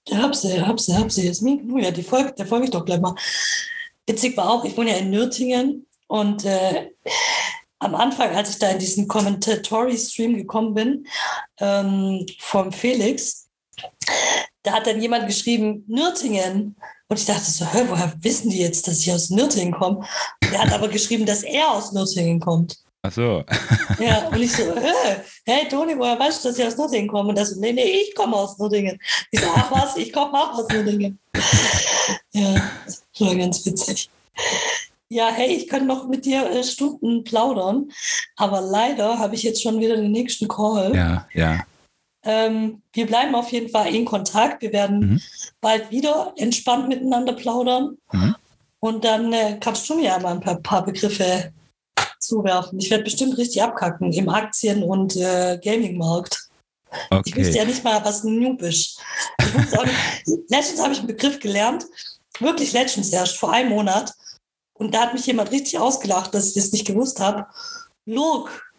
[0.08, 1.26] Ja, hab sie, hab sie, hab sie.
[1.26, 3.14] Jasmin, ja, die folgt, der folge ich doch gleich mal.
[4.06, 6.90] Witzig war auch, ich wohne ja in Nürtingen und äh,
[7.80, 11.06] am Anfang, als ich da in diesen Commentatory-Stream gekommen bin,
[11.58, 13.48] ähm, vom Felix,
[14.62, 16.76] da hat dann jemand geschrieben, Nürtingen.
[17.08, 20.06] Und ich dachte so, hör, woher wissen die jetzt, dass ich aus Nürtingen komme?
[20.52, 22.78] Der hat aber geschrieben, dass er aus Nürtingen kommt.
[23.02, 23.44] Ach so.
[23.98, 27.30] ja, und ich so, hey, hey Toni, woher weißt du, dass ich aus Nürtingen komme?
[27.30, 28.98] Und er so, nee, nee, ich komme aus Nürtingen.
[29.30, 31.18] Ich so, ach was, ich komme auch aus Nürtingen.
[32.32, 34.10] ja, das war ganz witzig.
[35.08, 37.90] Ja, hey, ich kann noch mit dir äh, Stunden plaudern,
[38.36, 40.94] aber leider habe ich jetzt schon wieder den nächsten Call.
[40.94, 41.64] Ja, ja.
[42.22, 44.62] Ähm, wir bleiben auf jeden Fall in Kontakt.
[44.62, 45.20] Wir werden mhm.
[45.60, 47.96] bald wieder entspannt miteinander plaudern.
[48.12, 48.36] Mhm.
[48.80, 51.52] Und dann äh, kannst du mir ja mal ein paar, paar Begriffe
[52.18, 52.78] zuwerfen.
[52.78, 56.48] Ich werde bestimmt richtig abkacken im Aktien- und äh, Gaming-Markt.
[57.10, 57.22] Okay.
[57.24, 59.00] Ich wüsste ja nicht mal, was ein Noob ist.
[60.48, 61.86] letztens habe ich einen Begriff gelernt,
[62.40, 64.12] wirklich letztens erst, vor einem Monat.
[64.74, 67.46] Und da hat mich jemand richtig ausgelacht, dass ich das nicht gewusst habe.
[68.06, 68.72] Lurk.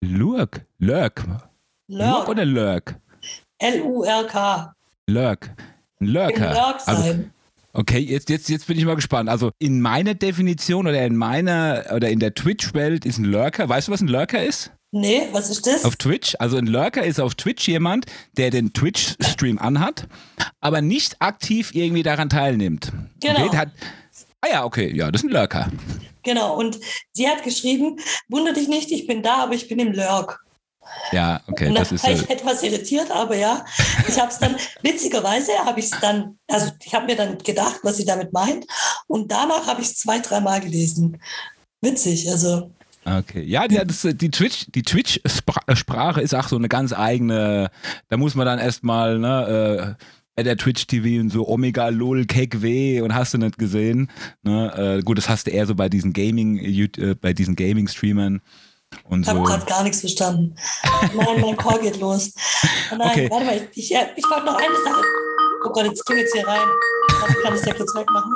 [0.00, 0.66] Lurk?
[0.78, 1.26] Lurk.
[1.88, 2.96] Lurk oder Lurk?
[3.58, 4.74] L-U-R-K.
[5.06, 5.50] Lurk.
[6.00, 6.54] Ein Lurker.
[6.54, 7.10] Lurk also sein.
[7.10, 7.24] Also,
[7.72, 9.28] okay, jetzt, jetzt, jetzt bin ich mal gespannt.
[9.28, 13.68] Also in meiner Definition oder in meiner oder in der Twitch-Welt ist ein Lurker.
[13.68, 14.70] Weißt du, was ein Lurker ist?
[14.92, 15.84] Nee, was ist das?
[15.84, 16.36] Auf Twitch.
[16.38, 18.06] Also ein Lurker ist auf Twitch jemand,
[18.36, 20.06] der den Twitch-Stream anhat,
[20.60, 22.92] aber nicht aktiv irgendwie daran teilnimmt.
[23.20, 23.46] Genau.
[23.46, 23.70] Okay, hat,
[24.44, 25.72] Ah ja, okay, ja, das ist ein Lurker.
[26.22, 26.78] Genau, und
[27.12, 30.43] sie hat geschrieben, wundere dich nicht, ich bin da, aber ich bin im Lurk.
[31.12, 32.04] Ja, okay, und das ist.
[32.04, 33.64] War ich etwas irritiert, aber ja,
[34.08, 37.80] ich habe es dann, witzigerweise habe ich es dann, also ich habe mir dann gedacht,
[37.82, 38.66] was sie damit meint,
[39.06, 41.20] und danach habe ich es zwei, dreimal gelesen.
[41.80, 42.70] Witzig, also.
[43.04, 47.70] Okay, ja, die, das, die Twitch, die Twitch-Sprache ist auch so eine ganz eigene.
[48.08, 49.96] Da muss man dann erstmal ne,
[50.36, 54.10] äh, der Twitch TV und so Omega Lol Cake W und hast du nicht gesehen.
[54.42, 54.98] Ne?
[54.98, 58.40] Äh, gut, das hast du eher so bei diesen Gaming, äh, bei diesen Gaming-Streamern.
[59.10, 59.44] Ich habe so.
[59.44, 60.54] gerade gar nichts verstanden.
[61.14, 62.32] Nein, mein Call geht los.
[62.92, 63.30] Oh nein, okay.
[63.30, 65.02] warte mal, ich, ich, ich wollte noch eine Sache.
[65.64, 66.68] Oh Gott, jetzt klingelt es hier rein.
[67.28, 68.32] Ich kann es ja kurz wegmachen.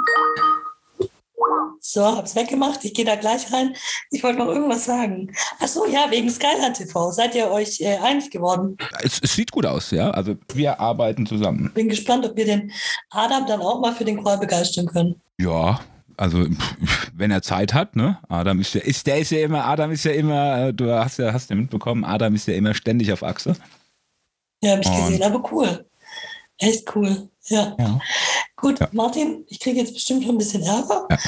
[1.81, 2.85] So, hab's weggemacht.
[2.85, 3.75] Ich gehe da gleich rein.
[4.11, 5.33] Ich wollte noch irgendwas sagen.
[5.61, 7.13] Ach so, ja, wegen Skyline TV.
[7.13, 8.77] Seid ihr euch äh, einig geworden?
[9.03, 10.11] Es, es, sieht gut aus, ja.
[10.11, 11.71] Also wir arbeiten zusammen.
[11.75, 12.73] Bin gespannt, ob wir den
[13.11, 15.21] Adam dann auch mal für den Call begeistern können.
[15.39, 15.81] Ja,
[16.19, 16.47] also
[17.15, 18.19] wenn er Zeit hat, ne?
[18.29, 21.19] Adam ist ja, ist, der ist ja immer, Adam ist ja immer, äh, du hast
[21.19, 23.55] ja, hast ja mitbekommen, Adam ist ja immer ständig auf Achse.
[24.63, 25.87] Ja, habe ich gesehen, aber cool.
[26.59, 27.29] Echt cool.
[27.47, 27.77] Ja.
[27.79, 28.01] ja.
[28.57, 28.89] Gut, ja.
[28.93, 31.07] Martin, ich kriege jetzt bestimmt noch ein bisschen Ärger.
[31.11, 31.19] Ja.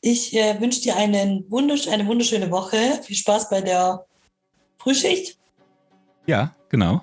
[0.00, 3.00] Ich äh, wünsche dir einen wundersch eine wunderschöne Woche.
[3.02, 4.06] Viel Spaß bei der
[4.78, 5.36] Frühschicht.
[6.26, 7.02] Ja, genau.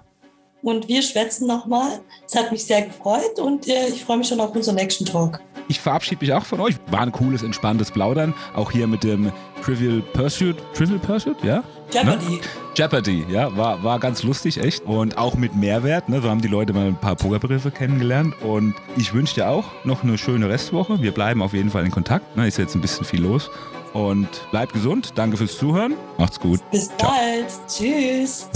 [0.63, 1.99] Und wir schwätzen nochmal.
[2.25, 5.41] Es hat mich sehr gefreut und äh, ich freue mich schon auf unseren nächsten Talk.
[5.67, 6.75] Ich verabschiede mich auch von euch.
[6.89, 8.33] War ein cooles, entspanntes Plaudern.
[8.55, 9.31] Auch hier mit dem
[9.63, 10.55] Trivial Pursuit.
[10.73, 11.63] Trivial Pursuit, ja?
[11.91, 12.35] Jeopardy.
[12.35, 12.39] Ne?
[12.75, 14.83] Jeopardy, ja, war, war ganz lustig, echt.
[14.85, 16.09] Und auch mit Mehrwert.
[16.09, 16.21] Ne?
[16.21, 18.33] So haben die Leute mal ein paar Pokerbegriffe kennengelernt.
[18.41, 21.01] Und ich wünsche dir auch noch eine schöne Restwoche.
[21.01, 22.35] Wir bleiben auf jeden Fall in Kontakt.
[22.37, 22.47] Ne?
[22.47, 23.49] Ist jetzt ein bisschen viel los.
[23.93, 25.11] Und bleib gesund.
[25.15, 25.95] Danke fürs Zuhören.
[26.17, 26.59] Macht's gut.
[26.71, 27.11] Bis Ciao.
[27.11, 27.47] bald.
[27.67, 28.49] Tschüss.